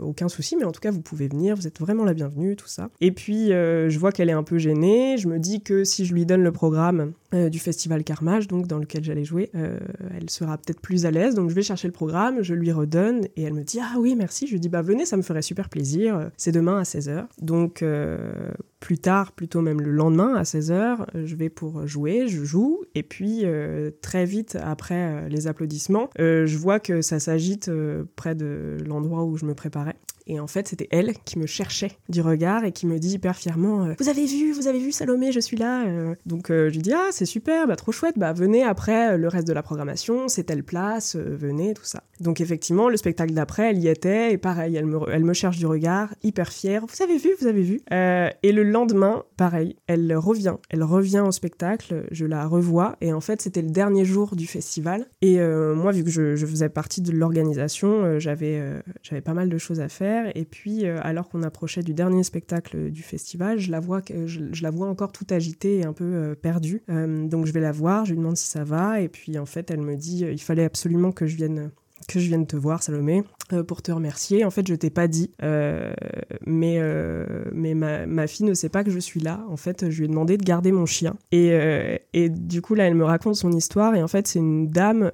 aucun 0.00 0.28
souci, 0.28 0.56
mais 0.56 0.64
en 0.64 0.72
tout 0.72 0.80
cas 0.80 0.90
vous 0.90 1.02
pouvez 1.02 1.28
venir, 1.28 1.54
vous 1.54 1.66
êtes 1.66 1.78
vraiment 1.78 2.04
la 2.04 2.14
bienvenue, 2.14 2.56
tout 2.56 2.68
ça. 2.68 2.88
Et 3.02 3.12
puis 3.12 3.48
je 3.48 3.98
vois 3.98 4.10
qu'elle 4.10 4.30
est 4.30 4.34
un 4.34 4.42
peu 4.42 4.56
gênée, 4.56 5.18
je 5.18 5.28
me 5.28 5.38
dis 5.38 5.60
que 5.60 5.84
si 5.84 6.06
je 6.06 6.14
lui 6.14 6.24
donne 6.24 6.42
le 6.42 6.52
programme 6.52 7.12
du 7.32 7.58
festival 7.58 8.04
Carmage, 8.04 8.48
donc 8.48 8.66
dans 8.66 8.78
lequel 8.78 9.04
j'allais 9.04 9.24
jouer, 9.24 9.50
elle 9.52 10.30
sera 10.30 10.56
peut-être 10.56 10.80
plus 10.80 11.04
à 11.04 11.10
l'aise, 11.10 11.34
donc 11.34 11.50
je 11.50 11.54
vais 11.54 11.62
chercher 11.62 11.88
le 11.88 11.92
programme, 11.92 12.42
je 12.42 12.54
lui 12.54 12.72
redonne 12.72 13.26
et 13.36 13.42
elle 13.42 13.54
me 13.54 13.64
dit 13.64 13.81
ah 13.82 13.98
oui, 13.98 14.14
merci. 14.14 14.46
Je 14.46 14.56
dis 14.56 14.68
Bah 14.68 14.82
venez, 14.82 15.04
ça 15.04 15.16
me 15.16 15.22
ferait 15.22 15.42
super 15.42 15.68
plaisir. 15.68 16.30
C'est 16.36 16.52
demain 16.52 16.78
à 16.78 16.82
16h. 16.82 17.26
Donc 17.40 17.82
euh, 17.82 18.32
plus 18.78 18.98
tard, 18.98 19.32
plutôt 19.32 19.60
même 19.60 19.80
le 19.80 19.90
lendemain 19.90 20.34
à 20.34 20.42
16h, 20.42 21.24
je 21.24 21.34
vais 21.34 21.48
pour 21.48 21.86
jouer, 21.86 22.28
je 22.28 22.44
joue. 22.44 22.82
Et 22.94 23.02
puis 23.02 23.40
euh, 23.42 23.90
très 24.00 24.24
vite 24.24 24.56
après 24.62 24.94
euh, 24.94 25.28
les 25.28 25.48
applaudissements, 25.48 26.10
je 26.18 26.56
vois 26.56 26.78
que 26.78 27.02
ça 27.02 27.18
s'agite 27.18 27.70
près 28.14 28.34
de 28.34 28.78
l'endroit 28.86 29.24
où 29.24 29.36
je 29.36 29.46
me 29.46 29.54
préparais. 29.54 29.96
Et 30.32 30.40
en 30.40 30.46
fait, 30.46 30.66
c'était 30.66 30.88
elle 30.90 31.12
qui 31.26 31.38
me 31.38 31.44
cherchait 31.44 31.90
du 32.08 32.22
regard 32.22 32.64
et 32.64 32.72
qui 32.72 32.86
me 32.86 32.98
dit 32.98 33.10
hyper 33.10 33.36
fièrement 33.36 33.84
euh, 33.84 33.92
Vous 33.98 34.08
avez 34.08 34.24
vu, 34.24 34.52
vous 34.52 34.66
avez 34.66 34.78
vu 34.78 34.90
Salomé, 34.90 35.30
je 35.30 35.40
suis 35.40 35.58
là. 35.58 35.84
Euh. 35.84 36.14
Donc 36.24 36.50
euh, 36.50 36.70
je 36.70 36.76
lui 36.76 36.80
dis 36.80 36.94
Ah, 36.94 37.08
c'est 37.10 37.26
super, 37.26 37.66
bah, 37.66 37.76
trop 37.76 37.92
chouette, 37.92 38.14
bah 38.16 38.32
venez 38.32 38.62
après 38.62 39.18
le 39.18 39.28
reste 39.28 39.46
de 39.46 39.52
la 39.52 39.62
programmation, 39.62 40.28
c'est 40.28 40.44
telle 40.44 40.64
place, 40.64 41.16
venez, 41.16 41.74
tout 41.74 41.84
ça. 41.84 42.02
Donc 42.20 42.40
effectivement, 42.40 42.88
le 42.88 42.96
spectacle 42.96 43.34
d'après, 43.34 43.72
elle 43.72 43.78
y 43.78 43.88
était 43.88 44.32
et 44.32 44.38
pareil, 44.38 44.74
elle 44.74 44.86
me, 44.86 45.00
elle 45.10 45.30
cherche 45.34 45.58
du 45.58 45.66
regard, 45.66 46.14
hyper 46.22 46.48
fière 46.48 46.86
Vous 46.86 47.02
avez 47.02 47.18
vu, 47.18 47.30
vous 47.38 47.46
avez 47.46 47.62
vu. 47.62 47.82
et 47.90 48.52
le 48.52 48.62
lendemain, 48.62 49.24
pareil, 49.36 49.76
elle 49.86 50.16
revient, 50.16 50.54
elle 50.70 50.82
revient 50.82 51.24
au 51.26 51.32
spectacle, 51.32 52.06
je 52.10 52.24
la 52.24 52.46
revois 52.46 52.96
et 53.02 53.12
en 53.12 53.20
fait, 53.20 53.42
c'était 53.42 53.60
le 53.60 53.70
dernier 53.70 54.06
jour 54.06 54.34
du 54.34 54.46
festival. 54.46 55.04
Et 55.20 55.38
moi, 55.38 55.92
vu 55.92 56.04
que 56.04 56.10
je, 56.10 56.36
je 56.36 56.46
faisais 56.46 56.70
partie 56.70 57.02
de 57.02 57.12
l'organisation, 57.12 58.18
j'avais 58.18 58.62
j'avais 59.02 59.20
pas 59.20 59.34
mal 59.34 59.50
de 59.50 59.58
choses 59.58 59.80
à 59.80 59.90
faire. 59.90 60.21
Et 60.34 60.44
puis, 60.44 60.86
euh, 60.86 60.98
alors 61.02 61.28
qu'on 61.28 61.42
approchait 61.42 61.82
du 61.82 61.94
dernier 61.94 62.22
spectacle 62.22 62.90
du 62.90 63.02
festival, 63.02 63.58
je 63.58 63.70
la 63.70 63.80
vois, 63.80 64.00
je, 64.26 64.62
la 64.62 64.70
vois 64.70 64.88
encore 64.88 65.12
tout 65.12 65.26
agitée 65.30 65.78
et 65.78 65.84
un 65.84 65.92
peu 65.92 66.04
euh, 66.04 66.34
perdue. 66.34 66.82
Euh, 66.90 67.26
donc, 67.26 67.46
je 67.46 67.52
vais 67.52 67.60
la 67.60 67.72
voir, 67.72 68.04
je 68.04 68.12
lui 68.12 68.18
demande 68.18 68.36
si 68.36 68.48
ça 68.48 68.64
va. 68.64 69.00
Et 69.00 69.08
puis, 69.08 69.38
en 69.38 69.46
fait, 69.46 69.70
elle 69.70 69.80
me 69.80 69.96
dit 69.96 70.20
il 70.20 70.40
fallait 70.40 70.64
absolument 70.64 71.12
que 71.12 71.26
je 71.26 71.36
vienne 71.36 71.70
que 72.08 72.18
je 72.18 72.26
vienne 72.26 72.48
te 72.48 72.56
voir, 72.56 72.82
Salomé, 72.82 73.22
pour 73.68 73.80
te 73.80 73.92
remercier. 73.92 74.44
En 74.44 74.50
fait, 74.50 74.66
je 74.66 74.74
t'ai 74.74 74.90
pas 74.90 75.06
dit, 75.06 75.30
mais, 76.44 76.80
mais 77.52 77.74
ma, 77.74 78.26
fille 78.26 78.44
ne 78.44 78.54
sait 78.54 78.68
pas 78.68 78.82
que 78.82 78.90
je 78.90 78.98
suis 78.98 79.20
là. 79.20 79.46
En 79.48 79.56
fait, 79.56 79.88
je 79.88 79.98
lui 79.98 80.06
ai 80.06 80.08
demandé 80.08 80.36
de 80.36 80.42
garder 80.42 80.72
mon 80.72 80.84
chien. 80.84 81.14
Et, 81.30 81.56
et 82.12 82.28
du 82.28 82.60
coup, 82.60 82.74
là, 82.74 82.88
elle 82.88 82.96
me 82.96 83.04
raconte 83.04 83.36
son 83.36 83.52
histoire. 83.52 83.94
Et 83.94 84.02
en 84.02 84.08
fait, 84.08 84.26
c'est 84.26 84.40
une 84.40 84.68
dame 84.68 85.12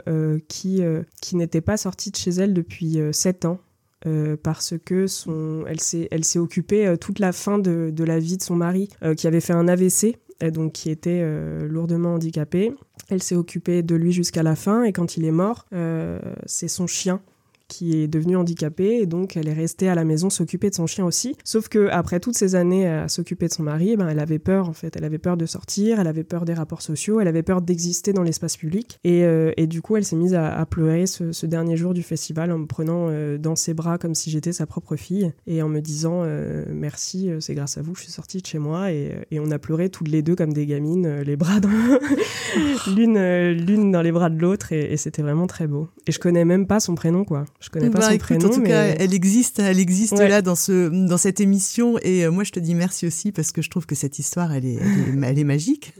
qui, 0.48 0.80
qui 1.20 1.36
n'était 1.36 1.60
pas 1.60 1.76
sortie 1.76 2.10
de 2.10 2.16
chez 2.16 2.30
elle 2.30 2.54
depuis 2.54 2.98
7 3.12 3.44
ans. 3.44 3.60
Parce 4.42 4.74
que 4.84 5.06
son, 5.06 5.64
elle 5.66 5.80
s'est 5.80 6.38
occupée 6.38 6.94
toute 7.00 7.18
la 7.18 7.32
fin 7.32 7.58
de, 7.58 7.90
de, 7.92 8.04
la 8.04 8.18
vie 8.18 8.36
de 8.36 8.42
son 8.42 8.54
mari 8.54 8.88
qui 9.16 9.26
avait 9.26 9.40
fait 9.40 9.52
un 9.52 9.68
AVC 9.68 10.16
donc 10.52 10.72
qui 10.72 10.90
était 10.90 11.22
lourdement 11.66 12.14
handicapé. 12.14 12.72
Elle 13.10 13.22
s'est 13.22 13.34
occupée 13.34 13.82
de 13.82 13.94
lui 13.96 14.12
jusqu'à 14.12 14.42
la 14.42 14.54
fin 14.54 14.84
et 14.84 14.92
quand 14.92 15.16
il 15.16 15.24
est 15.24 15.32
mort, 15.32 15.66
c'est 16.46 16.68
son 16.68 16.86
chien 16.86 17.20
qui 17.68 17.96
est 17.96 18.08
devenue 18.08 18.36
handicapée 18.36 18.98
et 19.00 19.06
donc 19.06 19.36
elle 19.36 19.46
est 19.46 19.52
restée 19.52 19.88
à 19.88 19.94
la 19.94 20.04
maison 20.04 20.30
s'occuper 20.30 20.70
de 20.70 20.74
son 20.74 20.86
chien 20.86 21.04
aussi. 21.04 21.36
Sauf 21.44 21.68
que 21.68 21.88
après 21.90 22.18
toutes 22.18 22.36
ces 22.36 22.54
années 22.54 22.88
à 22.88 23.08
s'occuper 23.08 23.46
de 23.46 23.52
son 23.52 23.62
mari, 23.62 23.96
ben 23.96 24.08
elle 24.08 24.18
avait 24.18 24.38
peur 24.38 24.68
en 24.68 24.72
fait, 24.72 24.96
elle 24.96 25.04
avait 25.04 25.18
peur 25.18 25.36
de 25.36 25.46
sortir, 25.46 26.00
elle 26.00 26.06
avait 26.06 26.24
peur 26.24 26.44
des 26.44 26.54
rapports 26.54 26.82
sociaux, 26.82 27.20
elle 27.20 27.28
avait 27.28 27.42
peur 27.42 27.60
d'exister 27.60 28.12
dans 28.12 28.22
l'espace 28.22 28.56
public 28.56 28.98
et, 29.04 29.24
euh, 29.24 29.52
et, 29.56 29.66
du 29.66 29.82
coup 29.82 29.96
elle 29.96 30.04
s'est 30.04 30.16
mise 30.16 30.34
à, 30.34 30.64
pleurer 30.66 31.06
ce, 31.06 31.46
dernier 31.46 31.76
jour 31.76 31.94
du 31.94 32.02
festival 32.02 32.50
en 32.52 32.58
me 32.58 32.66
prenant 32.66 33.08
euh, 33.08 33.38
dans 33.38 33.56
ses 33.56 33.74
bras 33.74 33.98
comme 33.98 34.14
si 34.14 34.30
j'étais 34.30 34.52
sa 34.52 34.66
propre 34.66 34.96
fille 34.96 35.32
et 35.46 35.62
en 35.62 35.68
me 35.68 35.80
disant 35.80 36.22
euh, 36.24 36.64
merci, 36.72 37.30
c'est 37.40 37.54
grâce 37.54 37.76
à 37.76 37.82
vous 37.82 37.94
je 37.94 38.02
suis 38.02 38.12
sortie 38.12 38.40
de 38.40 38.46
chez 38.46 38.58
moi 38.58 38.92
et, 38.92 39.14
et, 39.30 39.40
on 39.40 39.50
a 39.50 39.58
pleuré 39.58 39.90
toutes 39.90 40.08
les 40.08 40.22
deux 40.22 40.34
comme 40.34 40.52
des 40.52 40.66
gamines, 40.66 41.20
les 41.20 41.36
bras 41.36 41.60
dans 41.60 41.68
l'une 42.96 43.52
l'une 43.52 43.92
dans 43.92 44.02
les 44.02 44.12
bras 44.12 44.30
de 44.30 44.40
l'autre 44.40 44.72
et, 44.72 44.92
et 44.92 44.96
c'était 44.96 45.22
vraiment 45.22 45.46
très 45.46 45.66
beau. 45.66 45.88
Et 46.06 46.12
je 46.12 46.18
connais 46.18 46.44
même 46.44 46.66
pas 46.66 46.80
son 46.80 46.94
prénom 46.94 47.24
quoi. 47.24 47.44
Je 47.60 47.70
connais 47.70 47.90
pas 47.90 47.98
bah, 47.98 48.10
son 48.12 48.18
prénom. 48.18 48.46
En 48.46 48.50
tout 48.50 48.62
cas, 48.62 48.84
elle 48.84 49.12
existe, 49.12 49.58
elle 49.58 49.80
existe 49.80 50.16
là 50.16 50.42
dans 50.42 50.54
ce 50.54 50.88
dans 50.88 51.16
cette 51.16 51.40
émission. 51.40 51.98
Et 52.02 52.24
euh, 52.24 52.30
moi, 52.30 52.44
je 52.44 52.52
te 52.52 52.60
dis 52.60 52.74
merci 52.74 53.04
aussi 53.04 53.32
parce 53.32 53.50
que 53.50 53.62
je 53.62 53.70
trouve 53.70 53.84
que 53.84 53.96
cette 53.96 54.20
histoire, 54.20 54.52
elle 54.52 54.64
est, 54.64 54.78
elle 55.24 55.38
est, 55.38 55.44
magique. 55.44 55.92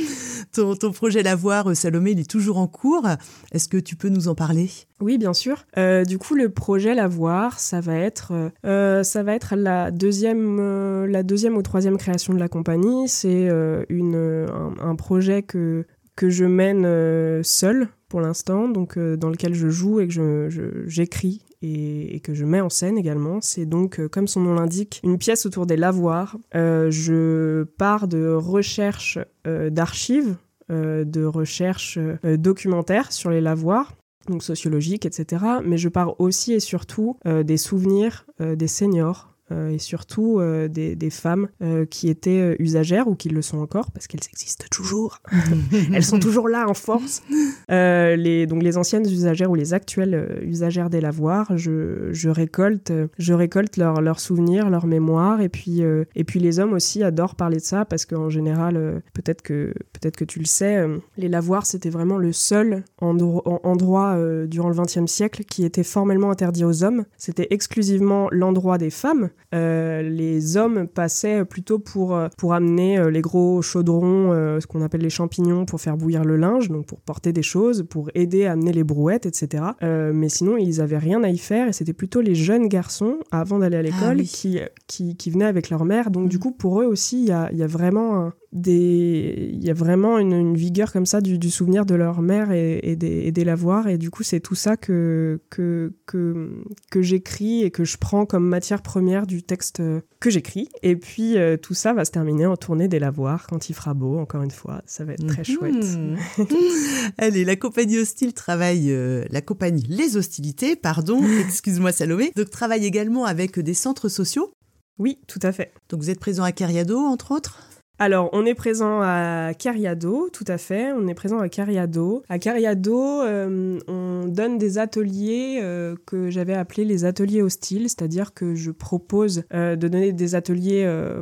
ton, 0.52 0.74
ton, 0.74 0.90
projet 0.90 1.22
Lavoir, 1.22 1.70
euh, 1.70 1.74
Salomé, 1.74 2.12
il 2.12 2.20
est 2.20 2.28
toujours 2.28 2.58
en 2.58 2.66
cours. 2.66 3.06
Est-ce 3.52 3.68
que 3.68 3.76
tu 3.76 3.94
peux 3.94 4.08
nous 4.08 4.26
en 4.26 4.34
parler? 4.34 4.70
Oui, 5.00 5.16
bien 5.16 5.34
sûr. 5.34 5.66
Euh, 5.78 6.04
du 6.04 6.18
coup, 6.18 6.34
le 6.34 6.48
projet 6.48 6.94
Lavoir, 6.94 7.60
ça 7.60 7.80
va 7.80 7.96
être 7.96 8.32
ça 8.64 9.22
va 9.22 9.34
être 9.34 9.54
la 9.54 9.92
deuxième 9.92 11.04
la 11.04 11.22
deuxième 11.22 11.56
ou 11.56 11.62
troisième 11.62 11.96
création 11.96 12.34
de 12.34 12.40
la 12.40 12.48
compagnie. 12.48 13.08
C'est 13.08 13.48
une 13.88 14.16
un, 14.50 14.74
un, 14.80 14.96
projet 14.96 15.42
que 15.42 15.86
que 16.16 16.28
je 16.28 16.44
mène 16.44 17.42
seul 17.44 17.88
pour 18.14 18.20
l'instant, 18.20 18.68
donc 18.68 18.96
euh, 18.96 19.16
dans 19.16 19.28
lequel 19.28 19.54
je 19.54 19.68
joue 19.68 19.98
et 19.98 20.06
que 20.06 20.48
j'écris 20.86 21.42
et, 21.62 22.20
que 22.20 22.32
je 22.32 22.44
mets 22.44 22.60
en 22.60 22.70
scène 22.70 22.96
également. 22.96 23.40
C'est 23.40 23.66
donc, 23.66 23.98
euh, 23.98 24.08
comme 24.08 24.28
son 24.28 24.40
nom 24.40 24.54
l'indique, 24.54 25.00
une 25.02 25.18
pièce 25.18 25.46
autour 25.46 25.66
des 25.66 25.76
lavoirs. 25.76 26.36
Euh, 26.54 26.92
je 26.92 27.64
pars 27.76 28.06
de 28.06 28.32
recherches 28.32 29.18
d'archives, 29.44 30.36
de 30.68 31.24
recherches 31.24 31.98
documentaires 32.22 33.10
sur 33.10 33.30
les 33.30 33.40
lavoirs 33.40 33.96
donc 34.28 34.44
sociologiques, 34.44 35.06
etc. 35.06 35.44
Mais 35.64 35.76
je 35.76 35.88
pars 35.88 36.20
aussi 36.20 36.52
et 36.52 36.60
surtout 36.60 37.18
des 37.26 37.56
souvenirs 37.56 38.26
des 38.38 38.68
seniors 38.68 39.33
et 39.50 39.78
surtout 39.78 40.40
euh, 40.40 40.68
des, 40.68 40.96
des, 40.96 41.10
femmes 41.10 41.48
euh, 41.62 41.84
qui 41.84 42.08
étaient 42.08 42.56
usagères 42.58 43.08
ou 43.08 43.14
qui 43.14 43.28
le 43.28 43.42
sont 43.42 43.58
encore 43.58 43.90
parce 43.90 44.06
qu'elles 44.06 44.26
existent 44.30 44.64
toujours. 44.70 45.20
Elles 45.92 46.04
sont 46.04 46.18
toujours 46.18 46.48
là 46.48 46.66
en 46.66 46.74
force. 46.74 47.22
les, 47.68 48.46
donc 48.46 48.62
les 48.62 48.76
anciennes 48.78 49.06
usagères 49.06 49.50
ou 49.50 49.54
les 49.54 49.74
actuelles 49.74 50.40
usagères 50.42 50.88
des 50.88 51.00
lavoirs, 51.00 51.56
je, 51.56 52.08
je 52.12 52.30
récolte, 52.30 52.92
je 53.18 53.34
récolte 53.34 53.76
leurs 53.76 54.00
leur 54.00 54.18
souvenirs, 54.18 54.70
leurs 54.70 54.86
mémoires 54.86 55.40
et 55.40 55.48
puis, 55.48 55.82
et 56.14 56.24
puis 56.24 56.40
les 56.40 56.58
hommes 56.58 56.72
aussi 56.72 57.02
adorent 57.02 57.34
parler 57.34 57.58
de 57.58 57.62
ça 57.62 57.84
parce 57.84 58.06
qu'en 58.06 58.30
général, 58.30 59.02
peut-être 59.12 59.42
que, 59.42 59.74
peut 60.00 60.10
que 60.10 60.24
tu 60.24 60.38
le 60.38 60.46
sais, 60.46 60.86
les 61.16 61.28
lavoirs 61.28 61.66
c'était 61.66 61.90
vraiment 61.90 62.18
le 62.18 62.32
seul 62.32 62.84
endroit 62.98 64.18
durant 64.46 64.68
le 64.70 64.74
XXe 64.74 65.10
siècle 65.10 65.44
qui 65.44 65.64
était 65.64 65.82
formellement 65.82 66.30
interdit 66.30 66.64
aux 66.64 66.82
hommes. 66.82 67.04
C'était 67.16 67.48
exclusivement 67.50 68.28
l'endroit 68.30 68.78
des 68.78 68.90
femmes 68.90 69.30
euh, 69.54 70.02
les 70.02 70.56
hommes 70.56 70.88
passaient 70.88 71.44
plutôt 71.44 71.78
pour, 71.78 72.14
euh, 72.14 72.28
pour 72.36 72.54
amener 72.54 72.98
euh, 72.98 73.10
les 73.10 73.20
gros 73.20 73.62
chaudrons, 73.62 74.30
ce 74.60 74.66
qu'on 74.66 74.82
appelle 74.82 75.02
les 75.02 75.10
champignons, 75.10 75.64
pour 75.64 75.80
faire 75.80 75.96
bouillir 75.96 76.24
le 76.24 76.36
linge, 76.36 76.68
donc 76.68 76.86
pour 76.86 77.00
porter 77.00 77.32
des 77.32 77.42
choses, 77.42 77.84
pour 77.88 78.10
aider 78.14 78.46
à 78.46 78.52
amener 78.52 78.72
les 78.72 78.84
brouettes, 78.84 79.26
etc. 79.26 79.64
mais 79.80 80.28
sinon, 80.28 80.56
ils 80.56 80.80
avaient 80.80 80.98
rien 80.98 81.22
à 81.22 81.28
y 81.28 81.38
faire 81.38 81.68
et 81.68 81.72
c'était 81.72 81.92
plutôt 81.92 82.20
les 82.20 82.34
jeunes 82.34 82.68
garçons, 82.68 83.18
avant 83.30 83.58
d'aller 83.58 83.76
à 83.76 83.80
ah 83.80 83.82
l'école, 83.82 84.22
qui, 84.22 84.60
qui, 84.86 85.16
qui, 85.16 85.30
venaient 85.30 85.44
avec 85.44 85.70
leur 85.70 85.84
mère. 85.84 86.10
Donc, 86.10 86.28
du 86.28 86.36
mmh. 86.36 86.40
coup, 86.40 86.52
pour 86.52 86.80
eux 86.80 86.86
aussi, 86.86 87.22
il 87.22 87.28
y 87.28 87.32
a, 87.32 87.52
y 87.52 87.62
a, 87.62 87.66
vraiment 87.66 88.32
des 88.54 89.50
il 89.52 89.64
y 89.64 89.70
a 89.70 89.74
vraiment 89.74 90.18
une, 90.18 90.54
vigueur 90.54 90.92
comme 90.92 91.06
ça 91.06 91.20
du, 91.20 91.50
souvenir 91.50 91.84
de 91.84 91.94
leur 91.94 92.22
mère 92.22 92.52
et, 92.52 92.94
des, 92.96 93.32
et 93.36 93.44
lavoirs 93.44 93.88
et 93.88 93.98
du 93.98 94.10
coup 94.10 94.22
c'est 94.22 94.40
tout 94.40 94.54
ça 94.54 94.76
que 94.76 95.40
que, 95.50 95.92
que, 96.06 96.62
que 96.90 97.02
j'écris 97.02 97.62
et 97.62 97.70
que 97.70 97.84
je 97.84 97.98
prends 97.98 98.24
comme 98.26 98.46
matière 98.46 98.80
première 98.80 99.23
du 99.26 99.42
texte 99.42 99.82
que 100.20 100.30
j'écris. 100.30 100.68
Et 100.82 100.96
puis 100.96 101.36
euh, 101.36 101.56
tout 101.56 101.74
ça 101.74 101.92
va 101.92 102.04
se 102.04 102.10
terminer 102.10 102.46
en 102.46 102.56
tournée 102.56 102.88
des 102.88 102.98
lavoirs 102.98 103.46
quand 103.46 103.68
il 103.68 103.74
fera 103.74 103.94
beau 103.94 104.18
encore 104.18 104.42
une 104.42 104.50
fois. 104.50 104.82
Ça 104.86 105.04
va 105.04 105.12
être 105.14 105.26
très 105.26 105.42
mhm. 105.42 105.44
chouette. 105.44 106.48
Allez 107.18 107.44
la 107.44 107.56
compagnie 107.56 107.98
hostile 107.98 108.32
travaille 108.32 108.90
euh, 108.90 109.24
la 109.30 109.40
compagnie 109.40 109.84
les 109.88 110.16
hostilités 110.16 110.76
pardon 110.76 111.22
excuse-moi 111.46 111.92
Salomé 111.92 112.32
donc 112.36 112.50
travaille 112.50 112.84
également 112.84 113.24
avec 113.24 113.58
des 113.58 113.74
centres 113.74 114.08
sociaux. 114.08 114.52
Oui, 114.98 115.18
tout 115.26 115.40
à 115.42 115.52
fait. 115.52 115.72
Donc 115.88 116.00
vous 116.00 116.10
êtes 116.10 116.20
présent 116.20 116.44
à 116.44 116.52
Cariado, 116.52 116.98
entre 116.98 117.32
autres? 117.32 117.58
Alors, 118.00 118.28
on 118.32 118.44
est 118.44 118.54
présent 118.54 119.00
à 119.02 119.52
Cariado, 119.56 120.28
tout 120.32 120.44
à 120.48 120.58
fait. 120.58 120.92
On 120.92 121.06
est 121.06 121.14
présent 121.14 121.38
à 121.38 121.48
Cariado. 121.48 122.24
À 122.28 122.40
Cariado, 122.40 123.22
euh, 123.22 123.78
on 123.86 124.26
donne 124.26 124.58
des 124.58 124.78
ateliers 124.78 125.60
euh, 125.62 125.94
que 126.04 126.28
j'avais 126.28 126.54
appelés 126.54 126.84
les 126.84 127.04
ateliers 127.04 127.40
hostiles, 127.40 127.88
c'est-à-dire 127.88 128.34
que 128.34 128.56
je 128.56 128.72
propose 128.72 129.44
euh, 129.54 129.76
de 129.76 129.86
donner 129.86 130.12
des 130.12 130.34
ateliers 130.34 130.64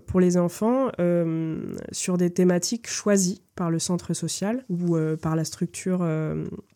pour 0.07 0.19
les 0.21 0.39
enfants 0.39 0.91
sur 1.93 2.17
des 2.17 2.31
thématiques 2.31 2.89
choisies 2.89 3.43
par 3.55 3.71
le 3.71 3.79
centre 3.79 4.15
social 4.15 4.65
ou 4.71 4.97
par 5.21 5.37
la 5.37 5.45
structure 5.45 6.07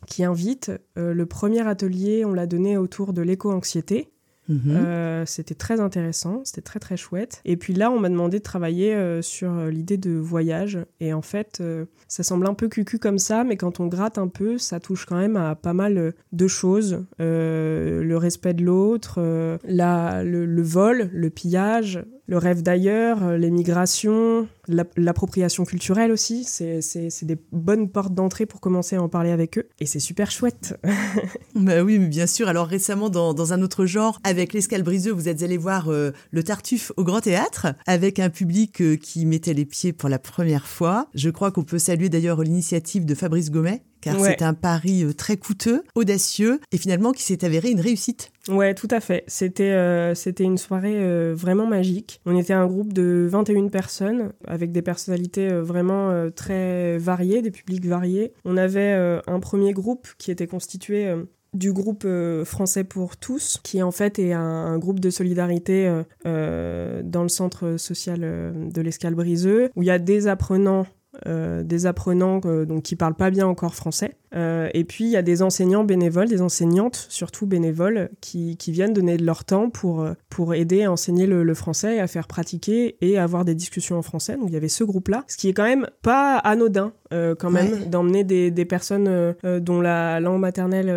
qui 0.07 0.25
invite. 0.25 0.73
le 0.97 1.25
premier 1.25 1.67
atelier, 1.67 2.25
on 2.25 2.33
l'a 2.33 2.47
donné 2.47 2.77
autour 2.77 3.13
de 3.13 3.23
l'éco-anxiété. 3.23 4.11
Mhm. 4.49 4.77
Euh, 4.77 5.27
c'était 5.27 5.55
très 5.55 5.81
intéressant, 5.81 6.43
c'était 6.45 6.63
très 6.63 6.79
très 6.79 6.97
chouette. 6.97 7.41
Et 7.45 7.57
puis 7.57 7.75
là, 7.75 7.91
on 7.91 7.99
m'a 7.99 8.09
demandé 8.09 8.39
de 8.39 8.43
travailler 8.43 8.95
euh, 8.95 9.23
sur 9.23 9.53
euh, 9.53 9.71
l'idée 9.71 9.97
de 9.97 10.13
voyage. 10.13 10.79
Et 11.01 11.13
en 11.13 11.23
fait, 11.23 11.63
ça 12.09 12.23
semble 12.23 12.47
un 12.47 12.55
peu 12.55 12.69
cucu 12.69 12.99
comme 12.99 13.19
ça, 13.19 13.45
mais 13.45 13.57
quand 13.57 13.81
on 13.81 13.87
gratte 13.87 14.19
un 14.19 14.29
peu, 14.29 14.59
ça 14.59 14.81
touche 14.81 15.07
quand 15.07 15.17
même 15.17 15.37
à 15.37 15.55
pas 15.55 15.73
mal 15.73 16.15
de 16.33 16.47
choses. 16.49 17.05
le 17.19 18.15
respect 18.17 18.55
de 18.55 18.65
l'autre, 18.65 19.21
le, 19.21 20.63
vol, 20.63 21.11
le 21.13 21.31
pillage, 21.31 22.01
le 22.29 22.39
rêve 22.39 22.63
d'ailleurs, 22.63 23.23
euh, 23.23 23.37
l'émigration, 23.37 24.49
l'appropriation 24.97 25.65
culturelle 25.65 26.11
aussi. 26.11 26.45
C'est 26.45 27.25
des 27.25 27.39
bonnes 27.53 27.89
portes 27.89 28.15
d'entrée 28.15 28.47
pour 28.47 28.61
commencer 28.61 28.97
à 28.97 29.03
en 29.03 29.09
parler 29.09 29.31
avec 29.31 29.59
eux. 29.59 29.69
Et 29.79 29.87
c'est 29.87 30.01
super 30.01 30.31
chouette. 30.31 30.79
bah 31.55 31.83
oui, 31.83 31.99
mais 31.99 32.09
bien 32.09 32.27
sûr. 32.27 32.49
Alors 32.49 32.67
récemment, 32.67 33.11
dans, 33.11 33.53
un 33.53 33.63
autre 33.63 33.87
genre, 33.87 34.21
avec 34.25 34.53
l'escale 34.53 34.83
briseux, 34.83 35.13
vous 35.13 35.29
êtes 35.29 35.43
allé 35.43 35.57
voir 35.57 35.89
euh, 35.89 36.11
le 36.33 36.43
Tartuffe 36.43 36.91
au 36.97 37.05
Grand 37.05 37.21
Théâtre, 37.21 37.69
avec 37.87 38.19
un 38.19 38.31
public 38.31 38.81
euh, 38.83 38.97
qui 38.97 39.25
mettait 39.25 39.55
les 39.55 39.65
pieds 39.65 39.93
pour 39.93 40.09
la 40.09 40.19
première 40.19 40.67
fois. 40.67 41.09
Je 41.15 41.31
crois 41.31 41.53
qu'on 41.53 41.65
peut 41.65 41.79
saluer 41.79 42.09
d'ailleurs 42.09 42.43
l'initiative 42.43 43.07
de 43.07 43.15
Fabrice 43.15 43.53
Gomet, 43.53 43.83
car 44.07 44.25
c'est 44.25 44.43
un 44.43 44.55
pari 44.55 45.05
euh, 45.05 45.13
très 45.13 45.37
coûteux, 45.37 45.83
audacieux 45.95 46.61
et 46.73 46.79
finalement 46.79 47.13
qui 47.13 47.23
s'est 47.23 47.45
avéré 47.45 47.71
une 47.71 47.81
réussite. 47.81 48.31
Ouais, 48.49 48.75
tout 48.75 48.89
à 48.91 49.01
fait. 49.01 49.25
C'était 49.27 49.73
euh, 49.73 50.15
c'était 50.15 50.45
une 50.45 50.59
soirée 50.59 50.97
euh, 50.97 51.35
vraiment 51.37 51.67
magique. 51.67 52.21
On 52.27 52.37
était 52.37 52.53
un 52.53 52.67
groupe 52.67 52.93
de 52.93 53.27
21 53.29 53.69
personnes 53.69 54.33
avec 54.47 54.71
des 54.71 54.83
personnalités 54.83 55.49
vraiment 55.49 56.31
très 56.35 56.99
variées, 56.99 57.43
des 57.43 57.51
publics 57.51 57.87
variés. 57.87 58.33
On 58.45 58.57
avait 58.57 58.93
un 59.27 59.41
premier 59.41 59.73
groupe 59.73 60.09
qui 60.19 60.31
était 60.31 60.47
constitué 60.47 61.13
du 61.55 61.73
groupe 61.73 62.07
Français 62.45 62.85
pour 62.85 63.17
tous, 63.17 63.59
qui 63.63 63.83
en 63.83 63.91
fait 63.91 64.19
est 64.19 64.33
un, 64.33 64.79
groupe 64.79 65.01
de 65.01 65.11
solidarité 65.11 65.91
dans 66.25 67.23
le 67.23 67.29
centre 67.29 67.77
social 67.77 68.21
de 68.21 68.81
l'Escale 68.81 69.15
Briseux, 69.15 69.71
où 69.75 69.83
il 69.83 69.87
y 69.87 69.91
a 69.91 69.99
des 69.99 70.29
apprenants 70.29 70.87
euh, 71.27 71.63
des 71.63 71.87
apprenants 71.87 72.41
euh, 72.45 72.65
donc, 72.65 72.83
qui 72.83 72.97
parlent 72.97 73.15
pas 73.15 73.31
bien 73.31 73.47
encore 73.47 73.75
français. 73.75 74.17
Euh, 74.35 74.69
et 74.75 74.85
puis 74.85 75.05
il 75.05 75.11
y 75.11 75.17
a 75.17 75.23
des 75.23 75.43
enseignants 75.43 75.85
bénévoles, 75.85 76.29
des 76.29 76.43
enseignantes 76.43 77.07
surtout 77.09 77.47
bénévoles, 77.47 78.11
qui, 78.21 78.57
qui 78.57 78.73
viennent 78.73 78.93
donner 78.93 79.17
de 79.17 79.25
leur 79.25 79.45
temps 79.45 79.71
pour, 79.71 80.07
pour 80.29 80.55
aider 80.55 80.85
à 80.85 80.93
enseigner 80.93 81.27
le, 81.27 81.55
français, 81.55 82.01
à 82.01 82.07
faire 82.07 82.27
pratiquer 82.27 82.97
et 83.01 83.19
avoir 83.19 83.45
des 83.45 83.55
discussions 83.55 83.97
en 83.97 84.03
français. 84.03 84.37
Donc 84.37 84.49
il 84.49 84.53
y 84.53 84.57
avait 84.57 84.69
ce 84.69 84.85
groupe-là, 84.85 85.25
ce 85.29 85.37
qui 85.37 85.49
est 85.49 85.55
quand 85.55 85.65
même 85.65 85.89
pas 86.03 86.37
anodin 86.37 86.93
quand 87.11 87.51
même 87.51 87.87
d'emmener 87.87 88.25
des, 88.25 88.51
des, 88.51 88.65
personnes 88.65 89.35
dont 89.45 89.81
la 89.81 90.21
langue 90.21 90.41
maternelle 90.41 90.89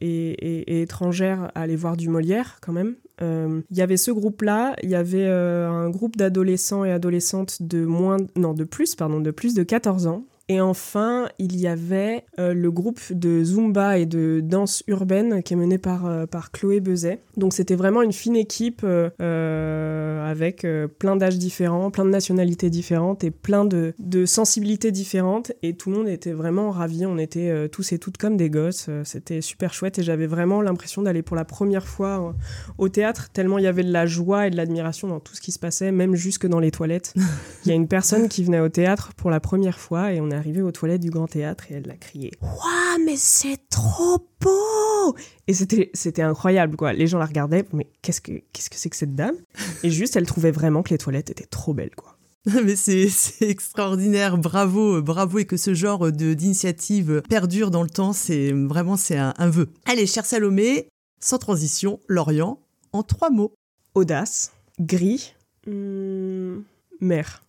est, 0.00 0.36
est, 0.40 0.82
étrangère 0.82 1.50
à 1.54 1.62
aller 1.62 1.76
voir 1.76 1.96
du 1.96 2.08
Molière 2.08 2.58
quand 2.60 2.72
même. 2.72 2.94
Il 3.20 3.76
y 3.76 3.82
avait 3.82 3.96
ce 3.96 4.10
groupe-là, 4.10 4.74
il 4.82 4.90
y 4.90 4.94
avait 4.94 5.26
un 5.26 5.90
groupe 5.90 6.16
d'adolescents 6.16 6.84
et 6.84 6.92
adolescentes 6.92 7.62
de 7.62 7.84
moins, 7.84 8.18
non, 8.36 8.54
de 8.54 8.64
plus, 8.64 8.94
pardon, 8.94 9.20
de 9.20 9.30
plus 9.30 9.54
de 9.54 9.62
14 9.62 10.06
ans 10.06 10.24
Et 10.50 10.62
enfin, 10.62 11.28
il 11.38 11.60
y 11.60 11.66
avait 11.66 12.24
euh, 12.38 12.54
le 12.54 12.70
groupe 12.70 13.00
de 13.10 13.44
Zumba 13.44 13.98
et 13.98 14.06
de 14.06 14.40
danse 14.42 14.82
urbaine 14.86 15.42
qui 15.42 15.52
est 15.52 15.56
mené 15.56 15.76
par, 15.76 16.06
euh, 16.06 16.24
par 16.24 16.52
Chloé 16.52 16.80
Bezet. 16.80 17.20
Donc 17.36 17.52
c'était 17.52 17.74
vraiment 17.74 18.00
une 18.00 18.14
fine 18.14 18.34
équipe 18.34 18.80
euh, 18.82 20.30
avec 20.30 20.66
plein 20.98 21.16
d'âges 21.16 21.36
différents, 21.36 21.90
plein 21.90 22.06
de 22.06 22.10
nationalités 22.10 22.70
différentes 22.70 23.24
et 23.24 23.30
plein 23.30 23.66
de, 23.66 23.92
de, 23.98 24.24
sensibilités 24.24 24.90
différentes. 24.90 25.52
Et 25.62 25.74
tout 25.74 25.90
le 25.90 25.98
monde 25.98 26.08
était 26.08 26.32
vraiment 26.32 26.70
ravi. 26.70 27.04
On 27.04 27.18
était 27.18 27.68
tous 27.68 27.92
et 27.92 27.98
toutes 27.98 28.16
comme 28.16 28.38
des 28.38 28.48
gosses. 28.48 28.88
C'était 29.04 29.42
super 29.42 29.74
chouette 29.74 29.98
et 29.98 30.02
j'avais 30.02 30.26
vraiment 30.26 30.62
l'impression 30.62 31.02
d'aller 31.02 31.22
pour 31.22 31.36
la 31.36 31.44
première 31.44 31.86
fois 31.86 32.34
au 32.78 32.88
théâtre, 32.88 33.28
tellement 33.32 33.58
il 33.58 33.64
y 33.64 33.68
avait 33.68 33.84
de 33.84 33.92
la 33.92 34.06
joie 34.06 34.46
et 34.46 34.50
de 34.50 34.56
l'admiration 34.56 35.08
dans 35.08 35.20
tout 35.20 35.34
ce 35.34 35.40
qui 35.40 35.52
se 35.52 35.58
passait, 35.58 35.92
même 35.92 36.14
jusque 36.14 36.46
dans 36.46 36.60
les 36.60 36.70
toilettes. 36.70 37.14
Il 37.64 37.68
y 37.68 37.72
a 37.72 37.74
une 37.74 37.88
personne 37.88 38.28
qui 38.28 38.44
venait 38.44 38.60
au 38.60 38.68
théâtre 38.68 39.12
pour 39.16 39.30
la 39.30 39.40
première 39.40 39.78
fois 39.78 40.12
et 40.12 40.20
on 40.20 40.30
est 40.30 40.37
arrivé 40.38 40.62
aux 40.62 40.72
toilettes 40.72 41.02
du 41.02 41.10
Grand 41.10 41.26
Théâtre 41.26 41.70
et 41.70 41.74
elle 41.74 41.86
l'a 41.86 41.96
crié 41.96 42.32
Waouh, 42.40 43.04
mais 43.04 43.16
c'est 43.16 43.68
trop 43.68 44.18
beau 44.40 45.16
Et 45.46 45.54
c'était, 45.54 45.90
c'était 45.94 46.22
incroyable, 46.22 46.76
quoi. 46.76 46.92
Les 46.92 47.06
gens 47.06 47.18
la 47.18 47.26
regardaient, 47.26 47.64
mais 47.72 47.88
qu'est-ce 48.02 48.20
que, 48.20 48.32
qu'est-ce 48.52 48.70
que 48.70 48.76
c'est 48.76 48.90
que 48.90 48.96
cette 48.96 49.14
dame? 49.14 49.36
Et 49.82 49.90
juste, 49.90 50.16
elle 50.16 50.26
trouvait 50.26 50.50
vraiment 50.50 50.82
que 50.82 50.90
les 50.90 50.98
toilettes 50.98 51.30
étaient 51.30 51.46
trop 51.46 51.74
belles, 51.74 51.94
quoi. 51.94 52.18
Mais 52.64 52.76
c'est, 52.76 53.10
extraordinaire, 53.40 54.38
bravo, 54.38 55.02
bravo, 55.02 55.38
et 55.38 55.44
que 55.44 55.56
ce 55.56 55.74
genre 55.74 56.10
de, 56.12 56.34
d'initiative 56.34 57.22
perdure 57.28 57.70
dans 57.70 57.82
le 57.82 57.90
temps, 57.90 58.12
c'est 58.12 58.52
vraiment 58.52 58.96
c'est 58.96 59.18
un, 59.18 59.50
vœu. 59.50 59.68
Allez, 59.86 60.06
cher 60.06 60.24
Salomé, 60.24 60.88
sans 61.20 61.38
transition, 61.38 62.00
Lorient, 62.06 62.60
en 62.92 63.02
trois 63.02 63.30
mots. 63.30 63.52
Audace, 63.94 64.52
gris, 64.80 65.34
hmm, 65.66 66.60
mer. 67.00 67.42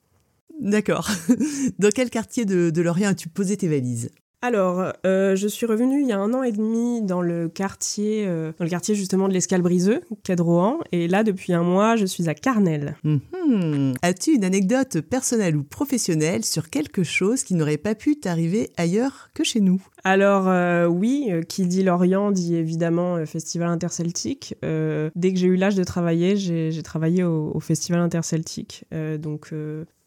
D'accord. 0.60 1.10
Dans 1.80 1.90
quel 1.90 2.10
quartier 2.10 2.46
de, 2.46 2.70
de 2.70 2.82
Lorient 2.82 3.10
as-tu 3.10 3.30
posé 3.30 3.58
tes 3.58 3.68
valises? 3.68 4.10
Alors, 4.42 4.94
euh, 5.06 5.36
je 5.36 5.48
suis 5.50 5.66
revenue 5.66 6.02
il 6.02 6.08
y 6.08 6.14
a 6.14 6.18
un 6.18 6.34
an 6.34 6.44
et 6.44 6.54
demi 6.54 7.02
dans 7.02 7.22
le 7.22 7.50
quartier, 7.50 8.24
euh, 8.26 8.54
dans 8.58 8.64
le 8.64 8.70
quartier 8.70 8.96
justement 8.96 9.28
de 9.28 9.34
l'Escale 9.34 9.62
Briseux, 9.62 10.00
Cadroan, 10.24 10.80
et 10.94 11.10
là 11.10 11.26
depuis 11.26 11.52
un 11.52 11.64
mois, 11.64 11.98
je 11.98 12.06
suis 12.06 12.30
à 12.30 12.34
Carnel. 12.34 12.96
Mhm. 13.04 13.96
As-tu 14.02 14.36
une 14.36 14.46
anecdote 14.46 15.02
personnelle 15.02 15.58
ou 15.58 15.64
professionnelle 15.64 16.46
sur 16.46 16.70
quelque 16.70 17.04
chose 17.04 17.44
qui 17.44 17.54
n'aurait 17.54 17.78
pas 17.78 17.96
pu 17.96 18.18
t'arriver 18.18 18.70
ailleurs 18.78 19.30
que 19.34 19.44
chez 19.44 19.60
nous? 19.60 19.82
Alors 20.06 20.48
euh, 20.48 20.86
oui, 20.86 21.30
qui 21.50 21.66
dit 21.66 21.84
Lorient 21.84 22.32
dit 22.32 22.56
évidemment 22.56 23.26
Festival 23.26 23.68
Interceltique. 23.68 24.56
dès 24.62 25.34
que 25.34 25.38
j'ai 25.38 25.48
eu 25.48 25.58
l'âge 25.58 25.76
de 25.76 25.84
travailler, 25.84 26.38
j'ai 26.38 26.84
travaillé 26.84 27.26
au, 27.26 27.52
au, 27.54 27.60
Festival 27.60 28.00
Interceltique, 28.00 28.86
donc 29.20 29.52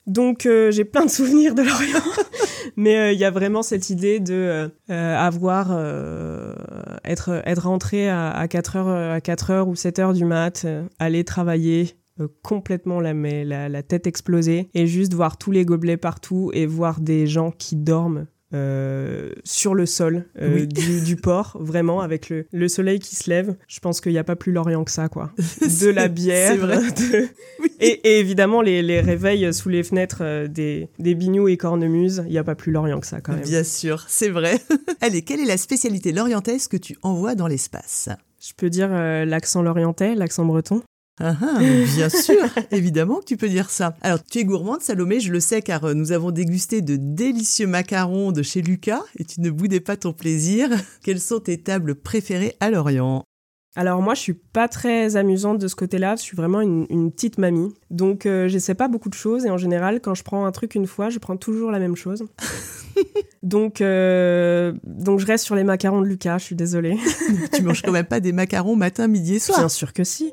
donc 0.07 0.47
euh, 0.47 0.71
j'ai 0.71 0.85
plein 0.85 1.05
de 1.05 1.11
souvenirs 1.11 1.55
de 1.55 1.63
Lorient, 1.63 2.03
mais 2.77 2.99
euh, 2.99 3.13
il 3.13 3.19
y 3.19 3.25
a 3.25 3.31
vraiment 3.31 3.63
cette 3.63 3.91
idée 3.91 4.21
de 4.21 4.71
euh, 4.91 5.17
avoir 5.17 5.71
être 7.05 7.63
rentré 7.63 8.09
à, 8.09 8.47
4 8.49 8.77
heures 8.77 9.13
à 9.15 9.21
4 9.21 9.51
heures 9.51 9.69
ou 9.69 9.77
7 9.77 9.99
heures 9.99 10.13
du 10.13 10.25
mat, 10.25 10.67
aller 10.99 11.25
travailler 11.25 11.97
complètement 12.43 13.01
la, 13.01 13.15
la, 13.15 13.69
la 13.69 13.83
tête 13.83 14.07
explosée 14.07 14.71
et 14.75 14.87
juste 14.87 15.15
voir 15.15 15.39
tous 15.39 15.51
les 15.51 15.65
gobelets 15.65 15.97
partout 15.97 16.51
et 16.53 16.67
voir 16.67 17.01
des 17.01 17.27
gens 17.27 17.51
qui 17.51 17.75
dorment 17.75 18.27
euh, 18.55 19.31
sur 19.45 19.75
le 19.75 19.87
sol 19.87 20.27
euh, 20.41 20.67
du, 20.67 21.17
port, 21.17 21.57
vraiment, 21.61 22.01
avec 22.01 22.31
le, 22.31 22.69
soleil 22.69 22.99
qui 22.99 23.17
se 23.17 23.31
lève. 23.31 23.57
Je 23.67 23.81
pense 23.81 24.01
qu'il 24.01 24.13
n'y 24.13 24.19
a 24.19 24.25
pas 24.25 24.37
plus 24.37 24.53
l'Orient 24.53 24.85
que 24.85 24.91
ça, 24.91 25.09
quoi. 25.09 25.33
De 25.81 25.89
la 25.89 26.09
bière. 26.09 26.57
Vrai. 26.57 26.81
Et, 27.81 28.19
évidemment, 28.21 28.61
les, 28.61 29.01
réveils 29.01 29.53
sous 29.55 29.69
les 29.69 29.83
fenêtres 29.83 30.19
euh, 30.21 30.49
des, 30.49 30.89
des 30.99 31.15
bignous 31.15 31.49
et 31.49 31.57
cornemuses, 31.57 32.23
il 32.27 32.33
n'y 32.33 32.39
a 32.39 32.45
pas 32.45 32.55
plus 32.55 32.73
l'Orient 32.73 33.01
que 33.01 33.07
ça, 33.07 33.21
quand 33.21 33.33
même. 33.33 33.43
Bien 33.43 33.65
sûr, 33.65 34.05
c'est 34.09 34.29
vrai. 34.29 34.61
Allez, 35.01 35.23
quelle 35.23 35.41
est 35.41 35.47
la 35.47 35.57
spécialité 35.57 36.13
lorientaise 36.13 36.69
que 36.69 36.77
tu 36.77 36.97
envoies 37.03 37.35
dans 37.35 37.47
l'espace? 37.47 38.09
Je 38.41 38.53
peux 38.57 38.71
dire 38.71 38.89
l'accent 38.89 39.63
lorientais, 39.63 40.15
l'accent 40.15 40.45
breton 40.45 40.83
ah, 41.21 41.37
ah 41.41 41.59
bien 41.59 42.09
sûr, 42.09 42.43
évidemment 42.71 43.21
que 43.21 43.27
tu 43.27 43.37
peux 43.37 43.49
dire 43.49 43.71
ça. 43.71 43.95
Alors, 44.01 44.23
tu 44.25 44.39
es 44.39 44.45
gourmande, 44.45 44.81
Salomé, 44.81 45.21
je 45.21 45.31
le 45.31 45.41
sais, 45.41 45.61
car 45.61 45.85
euh, 45.85 45.95
nous 45.95 46.13
avons 46.13 46.31
dégusté 46.31 46.81
de 46.81 46.97
délicieux 46.97 47.67
macarons 47.67 48.33
de 48.33 48.43
chez 48.43 48.63
Lucas 48.63 49.03
et 49.19 49.25
tu 49.25 49.41
ne 49.41 49.51
boudais 49.51 49.81
pas 49.81 49.97
ton 49.97 50.13
plaisir. 50.13 50.71
Quelles 51.03 51.21
sont 51.21 51.41
tes 51.41 51.59
tables 51.59 51.97
préférées 51.97 52.57
à 52.61 52.71
Lorient? 52.71 53.25
Alors 53.75 54.03
moi, 54.03 54.15
je 54.15 54.21
suis 54.21 54.35
pas 54.35 54.69
très 54.69 55.17
amusante 55.17 55.59
de 55.59 55.69
ce 55.69 55.75
côté-là. 55.75 56.17
Je 56.17 56.23
suis 56.23 56.37
vraiment 56.37 56.61
une, 56.61 57.11
petite 57.11 57.39
mamie, 57.39 57.73
donc 57.91 58.27
euh, 58.27 58.49
je 58.49 58.59
sais 58.59 58.75
pas 58.75 58.89
beaucoup 58.89 59.09
de 59.09 59.15
choses. 59.15 59.47
Et 59.47 59.51
en 59.51 59.57
général, 59.57 60.01
quand 60.01 60.15
je 60.15 60.23
prends 60.23 60.45
un 60.45 60.53
truc 60.53 60.75
une 60.75 60.87
fois, 60.87 61.09
je 61.09 61.19
prends 61.19 61.39
toujours 61.39 61.71
la 61.71 61.79
même 61.79 61.97
chose. 61.97 62.27
donc, 63.43 63.81
euh, 63.81 64.75
donc 64.85 65.21
je 65.21 65.27
reste 65.27 65.45
sur 65.45 65.55
les 65.55 65.65
macarons 65.65 66.03
de 66.03 66.07
Lucas. 66.07 66.37
Je 66.39 66.45
suis 66.45 66.57
désolée. 66.57 66.99
tu 67.55 67.63
manges 67.63 67.81
quand 67.81 67.93
même 67.93 68.05
pas 68.05 68.21
des 68.21 68.33
macarons 68.33 68.77
matin, 68.77 69.09
midi 69.09 69.37
et 69.37 69.39
soir? 69.39 69.59
Bien 69.59 69.69
sûr 69.71 69.95
que 69.95 70.05
si. 70.05 70.33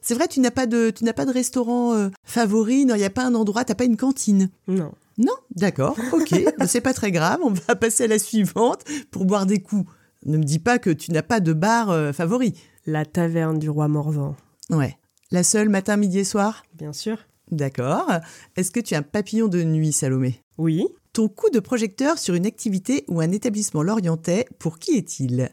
C'est 0.00 0.14
vrai, 0.14 0.28
tu 0.28 0.40
n'as 0.40 0.50
pas 0.50 0.66
de, 0.66 0.90
tu 0.90 1.04
n'as 1.04 1.12
pas 1.12 1.24
de 1.24 1.32
restaurant 1.32 1.94
euh, 1.94 2.08
favori. 2.24 2.86
Non, 2.86 2.94
il 2.94 2.98
n'y 2.98 3.04
a 3.04 3.10
pas 3.10 3.24
un 3.24 3.34
endroit. 3.34 3.64
T'as 3.64 3.74
pas 3.74 3.84
une 3.84 3.96
cantine. 3.96 4.50
Non. 4.68 4.92
Non, 5.18 5.34
d'accord, 5.54 5.96
ok, 6.12 6.34
c'est 6.66 6.80
pas 6.80 6.94
très 6.94 7.12
grave. 7.12 7.38
On 7.42 7.50
va 7.50 7.76
passer 7.76 8.04
à 8.04 8.06
la 8.06 8.18
suivante 8.18 8.82
pour 9.10 9.26
boire 9.26 9.44
des 9.44 9.60
coups. 9.60 9.90
Ne 10.24 10.38
me 10.38 10.42
dis 10.42 10.58
pas 10.58 10.78
que 10.78 10.90
tu 10.90 11.12
n'as 11.12 11.22
pas 11.22 11.40
de 11.40 11.52
bar 11.52 11.90
euh, 11.90 12.12
favori. 12.12 12.54
La 12.86 13.04
taverne 13.04 13.58
du 13.58 13.68
roi 13.68 13.88
Morvan. 13.88 14.36
Ouais. 14.70 14.96
La 15.30 15.42
seule 15.42 15.68
matin, 15.68 15.96
midi 15.96 16.20
et 16.20 16.24
soir? 16.24 16.64
Bien 16.74 16.92
sûr. 16.92 17.18
D'accord. 17.50 18.10
Est-ce 18.56 18.70
que 18.70 18.80
tu 18.80 18.94
as 18.94 18.98
un 18.98 19.02
papillon 19.02 19.48
de 19.48 19.62
nuit, 19.62 19.92
Salomé? 19.92 20.42
Oui. 20.58 20.86
Ton 21.12 21.28
coup 21.28 21.50
de 21.50 21.60
projecteur 21.60 22.18
sur 22.18 22.34
une 22.34 22.46
activité 22.46 23.04
ou 23.08 23.20
un 23.20 23.30
établissement 23.30 23.82
lorientais, 23.82 24.46
pour 24.58 24.78
qui 24.78 24.92
est-il? 24.92 25.50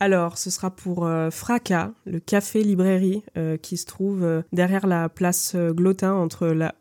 Alors, 0.00 0.38
ce 0.38 0.50
sera 0.50 0.70
pour 0.70 1.06
euh, 1.06 1.30
Fracas, 1.30 1.90
le 2.06 2.20
café-librairie 2.20 3.24
euh, 3.36 3.56
qui 3.56 3.76
se 3.76 3.84
trouve 3.84 4.22
euh, 4.22 4.42
derrière 4.52 4.86
la 4.86 5.08
place 5.08 5.56
Glotin 5.56 6.14
entre 6.14 6.46
la, 6.46 6.74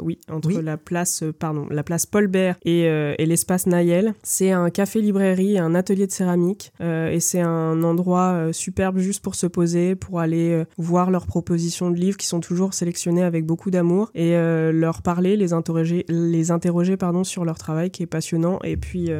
oui, 0.00 0.18
entre 0.30 0.60
la 0.60 0.76
place, 0.76 1.24
pardon, 1.38 1.66
la 1.70 1.82
place 1.82 2.06
Paul 2.06 2.26
Bert 2.26 2.56
et, 2.64 2.82
et 2.82 3.26
l'espace 3.26 3.66
Nayel. 3.66 4.14
C'est 4.22 4.50
un 4.50 4.70
café-librairie, 4.70 5.58
un 5.58 5.74
atelier 5.74 6.06
de 6.06 6.12
céramique 6.12 6.72
et 6.80 7.20
c'est 7.20 7.40
un 7.40 7.82
endroit 7.82 8.52
superbe 8.52 8.98
juste 8.98 9.22
pour 9.22 9.34
se 9.34 9.46
poser, 9.46 9.94
pour 9.94 10.20
aller 10.20 10.64
voir 10.78 11.10
leurs 11.10 11.26
propositions 11.26 11.90
de 11.90 11.96
livres 11.96 12.16
qui 12.16 12.26
sont 12.26 12.40
toujours 12.40 12.74
sélectionnées 12.74 13.22
avec 13.22 13.44
beaucoup 13.46 13.70
d'amour 13.70 14.10
et 14.14 14.32
leur 14.72 15.02
parler, 15.02 15.36
les 15.36 15.52
interroger, 15.52 16.04
les 16.08 16.50
interroger 16.50 16.96
pardon 16.96 17.24
sur 17.24 17.44
leur 17.44 17.58
travail 17.58 17.90
qui 17.90 18.02
est 18.02 18.06
passionnant 18.06 18.58
et 18.64 18.76
puis 18.76 19.10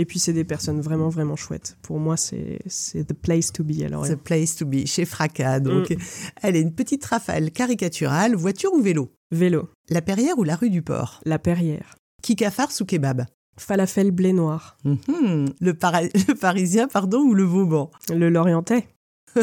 et 0.00 0.06
puis, 0.06 0.18
c'est 0.18 0.32
des 0.32 0.44
personnes 0.44 0.80
vraiment, 0.80 1.10
vraiment 1.10 1.36
chouettes. 1.36 1.76
Pour 1.82 1.98
moi, 1.98 2.16
c'est 2.16 2.58
the 2.94 3.12
place 3.12 3.52
to 3.52 3.62
be. 3.62 3.82
Alors, 3.84 4.08
the 4.08 4.14
place 4.14 4.56
to 4.56 4.64
be, 4.64 4.86
chez 4.86 5.04
Fracas. 5.04 5.60
Donc, 5.60 5.90
mm. 5.90 5.96
elle 6.40 6.56
est 6.56 6.62
une 6.62 6.72
petite 6.72 7.04
rafale 7.04 7.50
caricaturale, 7.50 8.34
voiture 8.34 8.72
ou 8.72 8.80
vélo? 8.80 9.12
Vélo. 9.30 9.68
La 9.90 10.00
Perrière 10.00 10.38
ou 10.38 10.44
la 10.44 10.56
rue 10.56 10.70
du 10.70 10.80
Port? 10.80 11.20
La 11.26 11.38
Perrière. 11.38 11.96
Kikafars 12.22 12.80
ou 12.80 12.86
kebab? 12.86 13.26
Falafel 13.58 14.10
blé 14.10 14.32
noir. 14.32 14.78
Mhm. 14.84 15.50
le, 15.60 15.72
le, 16.28 16.34
parisien, 16.34 16.88
pardon, 16.88 17.20
ou 17.20 17.34
le 17.34 17.44
Vauban? 17.44 17.90
Le 18.08 18.30
lorientais. 18.30 18.88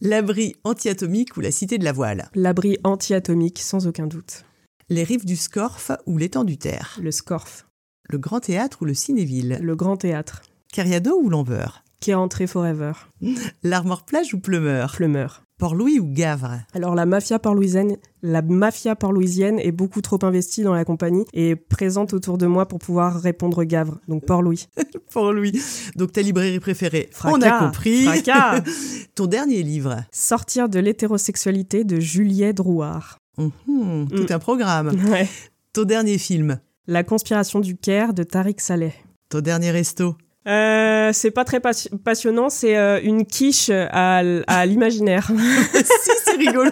L'abri 0.00 0.54
antiatomique 0.62 1.36
ou 1.36 1.40
la 1.40 1.50
cité 1.50 1.76
de 1.76 1.84
la 1.84 1.92
voile? 1.92 2.30
L'abri 2.36 2.78
antiatomique, 2.84 3.58
sans 3.58 3.88
aucun 3.88 4.06
doute. 4.06 4.44
Les 4.90 5.02
rives 5.02 5.26
du 5.26 5.34
Scorf 5.34 5.90
ou 6.06 6.18
l'étang 6.18 6.44
du 6.44 6.56
Terre? 6.56 6.96
Le 7.02 7.10
Scorf. 7.10 7.67
Le 8.10 8.16
Grand 8.16 8.40
Théâtre 8.40 8.78
ou 8.80 8.86
le 8.86 8.94
Cinéville? 8.94 9.58
Le 9.60 9.76
Grand 9.76 9.98
Théâtre. 9.98 10.40
Cariado 10.72 11.20
ou 11.22 11.28
L'Enveur? 11.28 11.84
Qui 12.00 12.12
est 12.12 12.14
entré 12.14 12.46
forever. 12.46 12.92
L'Armor 13.62 14.06
Plage 14.06 14.32
ou 14.32 14.40
Plumeur? 14.40 14.92
Plumeur. 14.92 15.42
Port-Louis 15.58 16.00
ou 16.00 16.06
Gavre? 16.06 16.62
Alors 16.72 16.94
la 16.94 17.04
mafia 17.04 17.38
port-louisienne, 17.38 17.98
la 18.22 18.40
mafia 18.40 18.96
port-louisienne 18.96 19.58
est 19.58 19.72
beaucoup 19.72 20.00
trop 20.00 20.18
investie 20.22 20.62
dans 20.62 20.72
la 20.72 20.86
compagnie 20.86 21.26
et 21.34 21.54
présente 21.54 22.14
autour 22.14 22.38
de 22.38 22.46
moi 22.46 22.66
pour 22.66 22.78
pouvoir 22.78 23.20
répondre 23.20 23.62
Gavre. 23.64 23.98
Donc 24.08 24.24
Port-Louis. 24.24 24.68
Port-Louis. 25.12 25.60
Donc 25.96 26.12
ta 26.12 26.22
librairie 26.22 26.60
préférée 26.60 27.10
On 27.24 27.42
a 27.42 27.58
compris. 27.58 28.04
Fracas. 28.04 28.62
Ton 29.16 29.26
dernier 29.26 29.62
livre? 29.62 29.96
Sortir 30.12 30.70
de 30.70 30.78
l'hétérosexualité 30.78 31.84
de 31.84 32.00
Juliette 32.00 32.56
Drouard. 32.56 33.18
Mhm, 33.36 34.08
tout 34.08 34.22
mm. 34.22 34.26
un 34.32 34.38
programme. 34.38 34.96
Ouais. 35.10 35.28
Ton 35.74 35.84
dernier 35.84 36.16
film? 36.16 36.58
La 36.88 37.04
conspiration 37.04 37.60
du 37.60 37.76
Caire 37.76 38.14
de 38.14 38.24
Tariq 38.24 38.60
Saleh. 38.60 38.94
Ton 39.28 39.40
dernier 39.40 39.70
resto 39.70 40.16
euh, 40.46 41.10
c'est 41.12 41.30
pas 41.30 41.44
très 41.44 41.60
passionnant, 41.60 42.48
c'est 42.48 42.74
euh, 42.78 43.00
une 43.02 43.26
quiche 43.26 43.68
à, 43.70 44.22
l'imaginaire. 44.64 45.30
si, 45.74 46.10
c'est 46.24 46.36
rigolo. 46.38 46.70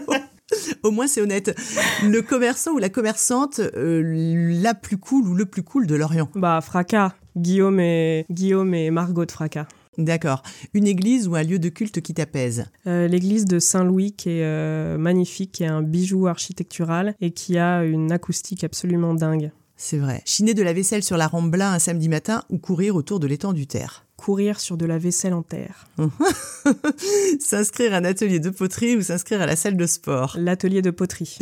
Au 0.83 0.91
moins, 0.91 1.07
c'est 1.07 1.21
honnête. 1.21 1.55
Le 2.03 2.23
commerçant 2.23 2.71
ou 2.71 2.79
la 2.79 2.89
commerçante 2.89 3.61
euh, 3.61 4.03
la 4.63 4.73
plus 4.73 4.97
cool 4.97 5.29
ou 5.29 5.35
le 5.35 5.45
plus 5.45 5.63
cool 5.63 5.87
de 5.87 5.95
Lorient 5.95 6.31
Bah, 6.37 6.61
Fracas. 6.63 7.13
Guillaume 7.37 7.79
et, 7.79 8.25
Guillaume 8.31 8.73
et 8.73 8.91
Margot 8.91 9.27
de 9.27 9.33
Fracas. 9.33 9.67
D'accord. 9.99 10.43
Une 10.73 10.87
église 10.87 11.29
ou 11.29 11.35
un 11.35 11.43
lieu 11.43 11.59
de 11.59 11.69
culte 11.69 12.01
qui 12.01 12.15
t'apaise? 12.15 12.71
L'église 12.87 13.45
de 13.45 13.59
Saint-Louis 13.59 14.13
qui 14.13 14.31
est 14.31 14.97
magnifique, 14.97 15.53
qui 15.53 15.65
est 15.65 15.69
un 15.69 15.83
bijou 15.83 16.29
architectural 16.29 17.15
et 17.21 17.33
qui 17.33 17.59
a 17.59 17.85
une 17.85 18.11
acoustique 18.11 18.65
absolument 18.65 19.13
dingue. 19.13 19.51
C'est 19.77 19.99
vrai. 19.99 20.23
Chiner 20.25 20.55
de 20.55 20.63
la 20.63 20.73
vaisselle 20.73 21.03
sur 21.03 21.17
la 21.17 21.29
rampe 21.29 21.51
Blin 21.51 21.73
un 21.73 21.79
samedi 21.79 22.09
matin 22.09 22.45
ou 22.49 22.59
courir 22.59 22.97
autour 22.97 23.21
de 23.21 23.27
l'étang 23.27 23.53
du 23.53 23.67
Terre. 23.67 24.07
Courir 24.17 24.59
sur 24.59 24.79
de 24.79 24.87
la 24.87 24.97
vaisselle 24.97 25.35
en 25.35 25.43
terre. 25.43 25.87
s'inscrire 27.41 27.93
à 27.93 27.99
un 27.99 28.05
atelier 28.05 28.41
de 28.41 28.49
poterie 28.49 28.97
ou 28.97 29.03
s'inscrire 29.03 29.43
à 29.43 29.47
la 29.47 29.57
salle 29.57 29.77
de 29.77 29.87
sport. 29.87 30.37
L'atelier 30.39 30.81
de 30.81 30.91
poterie. 30.91 31.39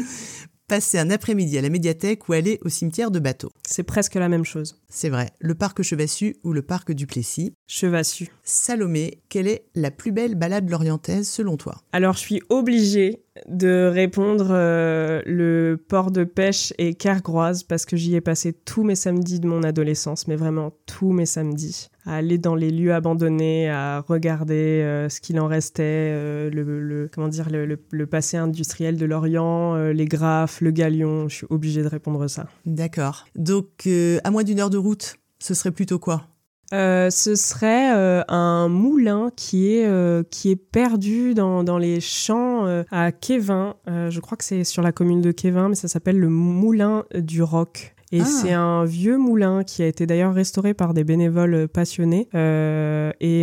Passer 0.66 0.98
un 0.98 1.10
après-midi 1.10 1.58
à 1.58 1.62
la 1.62 1.68
médiathèque 1.68 2.28
ou 2.28 2.32
aller 2.32 2.58
au 2.64 2.70
cimetière 2.70 3.10
de 3.10 3.20
bateau. 3.20 3.52
C'est 3.68 3.82
presque 3.82 4.14
la 4.14 4.28
même 4.28 4.44
chose. 4.44 4.80
C'est 4.88 5.10
vrai. 5.10 5.30
Le 5.38 5.54
parc 5.54 5.82
Chevassu 5.82 6.36
ou 6.42 6.52
le 6.52 6.62
parc 6.62 6.90
du 6.90 7.06
Plessis. 7.06 7.52
Chevassu. 7.68 8.30
Salomé, 8.42 9.22
quelle 9.28 9.46
est 9.46 9.66
la 9.74 9.90
plus 9.90 10.10
belle 10.10 10.34
balade 10.34 10.68
lorientaise 10.68 11.28
selon 11.28 11.56
toi? 11.56 11.82
Alors 11.92 12.14
je 12.14 12.20
suis 12.20 12.42
obligée 12.48 13.22
de 13.48 13.90
répondre 13.92 14.48
euh, 14.50 15.20
le 15.26 15.76
port 15.76 16.10
de 16.10 16.24
pêche 16.24 16.72
et 16.78 16.94
Kergroise 16.94 17.64
parce 17.64 17.84
que 17.84 17.96
j'y 17.96 18.14
ai 18.14 18.20
passé 18.20 18.52
tous 18.52 18.84
mes 18.84 18.94
samedis 18.94 19.40
de 19.40 19.48
mon 19.48 19.62
adolescence, 19.62 20.28
mais 20.28 20.36
vraiment 20.36 20.72
tous 20.86 21.12
mes 21.12 21.26
samedis. 21.26 21.88
À 22.06 22.16
aller 22.16 22.38
dans 22.38 22.54
les 22.54 22.70
lieux 22.70 22.94
abandonnés, 22.94 23.70
à 23.70 24.00
regarder 24.00 24.82
euh, 24.82 25.08
ce 25.08 25.20
qu'il 25.20 25.40
en 25.40 25.46
restait, 25.46 25.82
euh, 25.82 26.50
le, 26.50 27.08
comment 27.12 27.28
dire, 27.28 27.48
le, 27.50 28.06
passé 28.06 28.36
industriel 28.36 28.98
de 28.98 29.06
l'Orient, 29.06 29.76
les 29.76 30.04
graphes, 30.04 30.60
le 30.60 30.70
galion. 30.70 31.28
Je 31.28 31.36
suis 31.36 31.46
obligée 31.50 31.82
de 31.82 31.88
répondre 31.88 32.28
ça. 32.28 32.46
D'accord. 32.66 33.26
Donc, 33.34 33.88
à 34.22 34.30
moins 34.30 34.44
d'une 34.44 34.60
heure 34.60 34.70
de 34.70 34.76
route, 34.76 35.16
ce 35.38 35.54
serait 35.54 35.72
plutôt 35.72 35.98
quoi? 35.98 36.28
Euh, 36.72 37.10
ce 37.10 37.34
serait 37.34 37.94
euh, 37.94 38.22
un 38.28 38.68
moulin 38.68 39.30
qui 39.36 39.74
est, 39.74 39.86
euh, 39.86 40.22
qui 40.28 40.50
est 40.50 40.56
perdu 40.56 41.34
dans, 41.34 41.62
dans 41.62 41.78
les 41.78 42.00
champs 42.00 42.66
à 42.90 43.12
Kévin. 43.12 43.74
je 43.86 44.20
crois 44.20 44.36
que 44.36 44.44
c'est 44.44 44.64
sur 44.64 44.82
la 44.82 44.92
commune 44.92 45.20
de 45.20 45.32
Kévin, 45.32 45.68
mais 45.68 45.74
ça 45.74 45.88
s'appelle 45.88 46.18
le 46.18 46.28
moulin 46.28 47.04
du 47.14 47.42
Roc. 47.42 47.94
Et 48.12 48.20
ah. 48.20 48.24
c'est 48.24 48.52
un 48.52 48.84
vieux 48.84 49.18
moulin 49.18 49.64
qui 49.64 49.82
a 49.82 49.86
été 49.86 50.06
d'ailleurs 50.06 50.34
restauré 50.34 50.72
par 50.72 50.94
des 50.94 51.02
bénévoles 51.02 51.66
passionnés. 51.68 52.28
et 52.32 53.42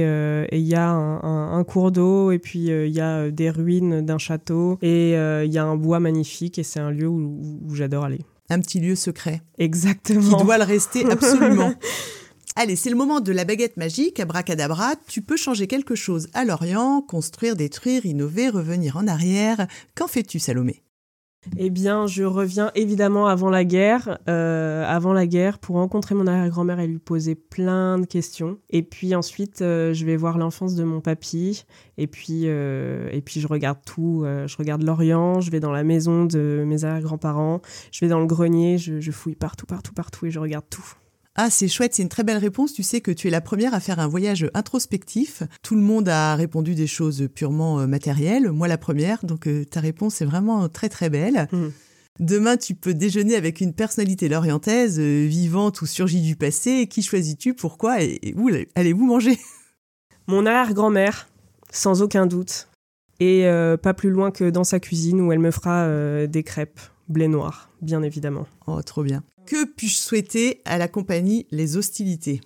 il 0.51 0.67
y 0.67 0.75
a 0.75 0.89
un, 0.89 1.53
un, 1.57 1.63
cours 1.63 1.91
d'eau, 1.91 2.31
et 2.31 2.39
puis 2.39 2.67
il 2.67 2.91
y 2.91 3.01
a 3.01 3.29
des 3.31 3.49
ruines 3.49 4.01
d'un 4.01 4.17
château, 4.17 4.77
et 4.81 5.11
il 5.13 5.51
y 5.51 5.57
a 5.57 5.65
un 5.65 5.75
bois 5.75 5.99
magnifique, 5.99 6.57
et 6.59 6.63
c'est 6.63 6.79
un 6.79 6.91
lieu 6.91 7.07
où, 7.07 7.41
où 7.67 7.75
j'adore 7.75 8.05
aller. 8.05 8.21
Un 8.49 8.59
petit 8.59 8.79
lieu 8.79 8.95
secret. 8.95 9.41
Exactement. 9.57 10.37
Qui 10.37 10.43
doit 10.43 10.57
le 10.57 10.65
rester 10.65 11.05
absolument. 11.09 11.73
Allez, 12.57 12.75
c'est 12.75 12.89
le 12.89 12.97
moment 12.97 13.21
de 13.21 13.31
la 13.31 13.45
baguette 13.45 13.77
magique, 13.77 14.19
abracadabra, 14.19 14.95
tu 15.07 15.21
peux 15.21 15.37
changer 15.37 15.67
quelque 15.67 15.95
chose 15.95 16.27
à 16.33 16.43
Lorient, 16.43 17.01
construire, 17.01 17.55
détruire, 17.55 18.05
innover, 18.05 18.49
revenir 18.49 18.97
en 18.97 19.07
arrière. 19.07 19.67
Qu'en 19.95 20.07
fais-tu, 20.07 20.37
Salomé? 20.37 20.83
Eh 21.57 21.69
bien, 21.69 22.05
je 22.07 22.23
reviens 22.23 22.69
évidemment 22.75 23.25
avant 23.25 23.49
la 23.49 23.63
guerre, 23.63 24.19
euh, 24.29 24.85
avant 24.85 25.13
la 25.13 25.25
guerre, 25.25 25.59
pour 25.59 25.77
rencontrer 25.77 26.13
mon 26.13 26.27
arrière-grand-mère 26.27 26.79
et 26.81 26.87
lui 26.87 26.99
poser 26.99 27.35
plein 27.35 27.97
de 27.97 28.05
questions. 28.05 28.59
Et 28.69 28.83
puis 28.83 29.15
ensuite, 29.15 29.61
euh, 29.61 29.93
je 29.93 30.05
vais 30.05 30.17
voir 30.17 30.37
l'enfance 30.37 30.75
de 30.75 30.83
mon 30.83 30.99
papy. 30.99 31.63
Et 31.97 32.05
puis, 32.05 32.43
euh, 32.45 33.09
et 33.11 33.21
puis 33.21 33.39
je 33.39 33.47
regarde 33.47 33.79
tout. 33.85 34.23
je 34.25 34.57
regarde 34.57 34.83
l'Orient. 34.83 35.39
Je 35.39 35.51
vais 35.51 35.61
dans 35.61 35.71
la 35.71 35.83
maison 35.83 36.25
de 36.25 36.63
mes 36.67 36.83
arrière-grands-parents. 36.83 37.61
Je 37.91 38.01
vais 38.01 38.09
dans 38.09 38.19
le 38.19 38.27
grenier. 38.27 38.77
je 38.77 39.11
fouille 39.11 39.35
partout, 39.35 39.65
partout, 39.65 39.93
partout, 39.93 40.25
et 40.25 40.31
je 40.31 40.39
regarde 40.39 40.65
tout. 40.69 40.95
Ah, 41.35 41.49
c'est 41.49 41.69
chouette, 41.69 41.93
c'est 41.93 42.03
une 42.03 42.09
très 42.09 42.23
belle 42.23 42.37
réponse. 42.37 42.73
Tu 42.73 42.83
sais 42.83 42.99
que 42.99 43.11
tu 43.11 43.27
es 43.27 43.31
la 43.31 43.39
première 43.39 43.73
à 43.73 43.79
faire 43.79 43.99
un 43.99 44.07
voyage 44.07 44.49
introspectif. 44.53 45.43
Tout 45.63 45.75
le 45.75 45.81
monde 45.81 46.09
a 46.09 46.35
répondu 46.35 46.75
des 46.75 46.87
choses 46.87 47.29
purement 47.33 47.79
euh, 47.79 47.87
matérielles, 47.87 48.51
moi 48.51 48.67
la 48.67 48.77
première, 48.77 49.23
donc 49.25 49.47
euh, 49.47 49.63
ta 49.63 49.79
réponse 49.79 50.21
est 50.21 50.25
vraiment 50.25 50.67
très 50.67 50.89
très 50.89 51.09
belle. 51.09 51.47
Mmh. 51.51 51.67
Demain, 52.19 52.57
tu 52.57 52.75
peux 52.75 52.93
déjeuner 52.93 53.35
avec 53.35 53.61
une 53.61 53.73
personnalité 53.73 54.27
lorientaise, 54.27 54.99
euh, 54.99 55.25
vivante 55.25 55.81
ou 55.81 55.85
surgie 55.85 56.21
du 56.21 56.35
passé. 56.35 56.87
Qui 56.87 57.01
choisis-tu? 57.01 57.53
Pourquoi? 57.53 58.01
Et, 58.01 58.33
où 58.35 58.49
allez-vous 58.75 59.05
manger? 59.05 59.39
Mon 60.27 60.45
arrière-grand-mère, 60.45 61.29
sans 61.71 62.01
aucun 62.01 62.25
doute. 62.25 62.67
Et 63.21 63.45
pas 63.83 63.93
plus 63.93 64.09
loin 64.09 64.31
que 64.31 64.49
dans 64.49 64.63
sa 64.63 64.79
cuisine 64.79 65.21
où 65.21 65.31
elle 65.31 65.37
me 65.37 65.51
fera 65.51 66.25
des 66.25 66.41
crêpes 66.41 66.79
blé 67.07 67.27
noir, 67.27 67.69
bien 67.81 68.01
évidemment. 68.01 68.47
Oh, 68.65 68.81
trop 68.81 69.03
bien. 69.03 69.23
Que 69.51 69.65
puis-je 69.65 69.97
souhaiter 69.97 70.61
à 70.63 70.77
la 70.77 70.87
compagnie 70.87 71.45
Les 71.51 71.75
Hostilités? 71.75 72.39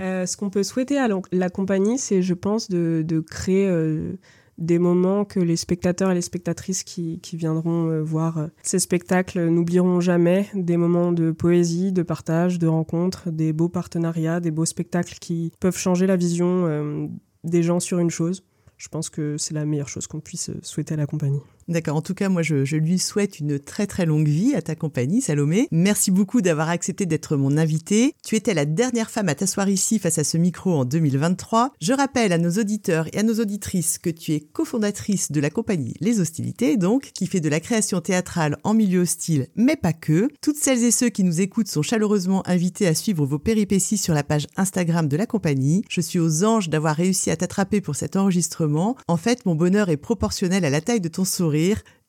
Euh, 0.00 0.24
Ce 0.24 0.38
qu'on 0.38 0.48
peut 0.48 0.62
souhaiter 0.62 0.96
à 0.96 1.06
la 1.30 1.50
compagnie, 1.50 1.98
c'est, 1.98 2.22
je 2.22 2.32
pense, 2.32 2.70
de, 2.70 3.22
créer 3.28 3.68
euh, 3.68 4.14
des 4.56 4.78
moments 4.78 5.26
que 5.26 5.40
les 5.40 5.56
spectateurs 5.56 6.10
et 6.10 6.14
les 6.14 6.22
spectatrices 6.22 6.84
qui, 6.84 7.20
viendront 7.34 7.90
euh, 7.90 8.00
voir 8.00 8.48
ces 8.62 8.78
spectacles 8.78 9.46
n'oublieront 9.48 10.00
jamais. 10.00 10.48
Des 10.54 10.78
moments 10.78 11.12
de 11.12 11.32
poésie, 11.32 11.92
de 11.92 12.02
partage, 12.02 12.58
de 12.58 12.66
rencontres, 12.66 13.30
des 13.30 13.52
beaux 13.52 13.68
partenariats, 13.68 14.40
des 14.40 14.50
beaux 14.50 14.64
spectacles 14.64 15.18
qui 15.20 15.52
peuvent 15.60 15.76
changer 15.76 16.06
la 16.06 16.16
vision 16.16 17.10
des 17.44 17.62
gens 17.62 17.78
sur 17.78 17.98
une 17.98 18.10
chose. 18.10 18.42
Je 18.78 18.88
pense 18.88 19.10
que 19.10 19.36
c'est 19.36 19.52
la 19.52 19.66
meilleure 19.66 19.90
chose 19.90 20.06
qu'on 20.06 20.20
puisse 20.20 20.50
souhaiter 20.62 20.94
à 20.94 20.96
la 20.96 21.06
compagnie. 21.06 21.42
D'accord. 21.68 21.96
En 21.96 22.02
tout 22.02 22.14
cas, 22.14 22.28
moi, 22.28 22.42
je, 22.42 22.76
lui 22.76 22.98
souhaite 22.98 23.38
une 23.38 23.58
très 23.58 23.86
très 23.86 24.06
longue 24.06 24.28
vie 24.28 24.54
à 24.54 24.62
ta 24.62 24.74
compagnie, 24.74 25.20
Salomé. 25.20 25.68
Merci 25.70 26.10
beaucoup 26.10 26.40
d'avoir 26.40 26.68
accepté 26.68 27.06
d'être 27.06 27.36
mon 27.36 27.56
invité. 27.56 28.14
Tu 28.24 28.36
étais 28.36 28.54
la 28.54 28.64
dernière 28.64 29.10
femme 29.10 29.28
à 29.28 29.34
t'asseoir 29.34 29.68
ici 29.68 29.98
face 29.98 30.18
à 30.18 30.24
ce 30.24 30.36
micro 30.36 30.72
en 30.72 30.84
2023. 30.84 31.72
Je 31.80 31.92
rappelle 31.92 32.32
à 32.32 32.38
nos 32.38 32.50
auditeurs 32.50 33.06
et 33.12 33.18
à 33.18 33.22
nos 33.22 33.34
auditrices 33.40 33.98
que 33.98 34.10
tu 34.10 34.32
es 34.32 34.40
cofondatrice 34.40 35.30
de 35.30 35.40
la 35.40 35.50
compagnie 35.50 35.94
Les 36.00 36.20
Hostilités, 36.20 36.76
donc, 36.76 37.10
qui 37.14 37.26
fait 37.26 37.40
de 37.40 37.48
la 37.48 37.60
création 37.60 38.00
théâtrale 38.00 38.56
en 38.64 38.74
milieu 38.74 39.00
hostile, 39.00 39.46
mais 39.54 39.76
pas 39.76 39.92
que. 39.92 40.28
Toutes 40.40 40.56
celles 40.56 40.82
et 40.82 40.90
ceux 40.90 41.08
qui 41.08 41.24
nous 41.24 41.40
écoutent 41.40 41.68
sont 41.68 41.82
chaleureusement 41.82 42.46
invités 42.48 42.86
à 42.86 42.94
suivre 42.94 43.24
vos 43.24 43.38
péripéties 43.38 43.98
sur 43.98 44.14
la 44.14 44.24
page 44.24 44.48
Instagram 44.56 45.08
de 45.08 45.16
la 45.16 45.26
compagnie. 45.26 45.84
Je 45.88 46.00
suis 46.00 46.18
aux 46.18 46.44
anges 46.44 46.68
d'avoir 46.68 46.96
réussi 46.96 47.30
à 47.30 47.36
t'attraper 47.36 47.80
pour 47.80 47.96
cet 47.96 48.16
enregistrement. 48.16 48.96
En 49.08 49.16
fait, 49.16 49.46
mon 49.46 49.54
bonheur 49.54 49.88
est 49.88 49.96
proportionnel 49.96 50.64
à 50.64 50.70
la 50.70 50.80
taille 50.80 51.00
de 51.00 51.08
ton 51.08 51.24
sourire 51.24 51.51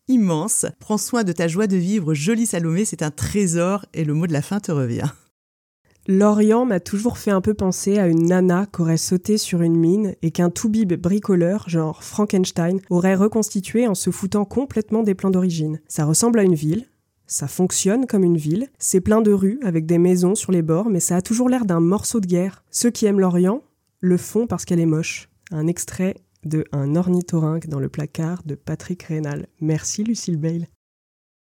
immense. 0.07 0.65
Prends 0.79 0.97
soin 0.97 1.23
de 1.23 1.31
ta 1.31 1.47
joie 1.47 1.67
de 1.67 1.77
vivre, 1.77 2.13
jolie 2.13 2.45
Salomé, 2.45 2.85
c'est 2.85 3.03
un 3.03 3.11
trésor 3.11 3.85
et 3.93 4.03
le 4.03 4.13
mot 4.13 4.27
de 4.27 4.33
la 4.33 4.41
fin 4.41 4.59
te 4.59 4.71
revient. 4.71 5.09
L'Orient 6.05 6.65
m'a 6.65 6.81
toujours 6.81 7.17
fait 7.17 7.31
un 7.31 7.39
peu 7.39 7.53
penser 7.53 7.97
à 7.97 8.07
une 8.07 8.27
nana 8.27 8.65
qu'aurait 8.65 8.97
sauté 8.97 9.37
sur 9.37 9.61
une 9.61 9.77
mine 9.77 10.15
et 10.21 10.31
qu'un 10.31 10.49
toubib 10.49 10.93
bricoleur, 10.93 11.69
genre 11.69 12.03
Frankenstein, 12.03 12.81
aurait 12.89 13.15
reconstitué 13.15 13.87
en 13.87 13.95
se 13.95 14.09
foutant 14.09 14.43
complètement 14.43 15.03
des 15.03 15.15
plans 15.15 15.31
d'origine. 15.31 15.79
Ça 15.87 16.03
ressemble 16.03 16.39
à 16.39 16.43
une 16.43 16.55
ville, 16.55 16.87
ça 17.25 17.47
fonctionne 17.47 18.05
comme 18.05 18.25
une 18.25 18.37
ville, 18.37 18.67
c'est 18.79 18.99
plein 18.99 19.21
de 19.21 19.31
rues 19.31 19.59
avec 19.63 19.85
des 19.85 19.97
maisons 19.97 20.35
sur 20.35 20.51
les 20.51 20.61
bords, 20.61 20.89
mais 20.89 20.99
ça 20.99 21.15
a 21.15 21.21
toujours 21.21 21.47
l'air 21.47 21.65
d'un 21.65 21.79
morceau 21.79 22.19
de 22.19 22.27
guerre. 22.27 22.65
Ceux 22.69 22.91
qui 22.91 23.05
aiment 23.05 23.21
l'Orient 23.21 23.63
le 24.01 24.17
font 24.17 24.45
parce 24.45 24.65
qu'elle 24.65 24.81
est 24.81 24.85
moche. 24.85 25.29
Un 25.51 25.67
extrait 25.67 26.15
de 26.45 26.65
Un 26.71 26.95
ornithorynque 26.95 27.67
dans 27.67 27.79
le 27.79 27.89
placard 27.89 28.43
de 28.43 28.55
Patrick 28.55 29.03
Rénal. 29.03 29.47
Merci 29.61 30.03
Lucille 30.03 30.37
Bale. 30.37 30.67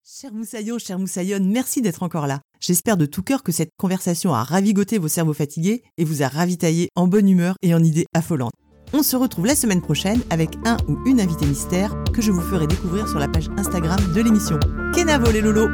Cher 0.03 0.33
Moussaillon, 0.33 0.77
cher 0.77 0.99
Moussaillonne, 0.99 1.49
merci 1.49 1.81
d'être 1.81 2.03
encore 2.03 2.27
là. 2.27 2.41
J'espère 2.59 2.97
de 2.97 3.05
tout 3.05 3.23
cœur 3.23 3.43
que 3.43 3.51
cette 3.51 3.71
conversation 3.77 4.33
a 4.33 4.43
ravigoté 4.43 4.97
vos 4.97 5.07
cerveaux 5.07 5.33
fatigués 5.33 5.83
et 5.97 6.03
vous 6.03 6.23
a 6.23 6.27
ravitaillé 6.27 6.89
en 6.95 7.07
bonne 7.07 7.29
humeur 7.29 7.55
et 7.61 7.73
en 7.73 7.83
idées 7.83 8.05
affolantes. 8.13 8.53
On 8.93 9.03
se 9.03 9.15
retrouve 9.15 9.45
la 9.45 9.55
semaine 9.55 9.81
prochaine 9.81 10.21
avec 10.29 10.57
un 10.65 10.77
ou 10.89 10.97
une 11.05 11.21
invitée 11.21 11.45
mystère 11.45 11.95
que 12.13 12.21
je 12.21 12.31
vous 12.31 12.41
ferai 12.41 12.67
découvrir 12.67 13.07
sur 13.07 13.19
la 13.19 13.27
page 13.27 13.49
Instagram 13.57 13.99
de 14.13 14.21
l'émission. 14.21 14.59
Kenavo 14.93 15.31
les 15.31 15.41
lolos 15.41 15.69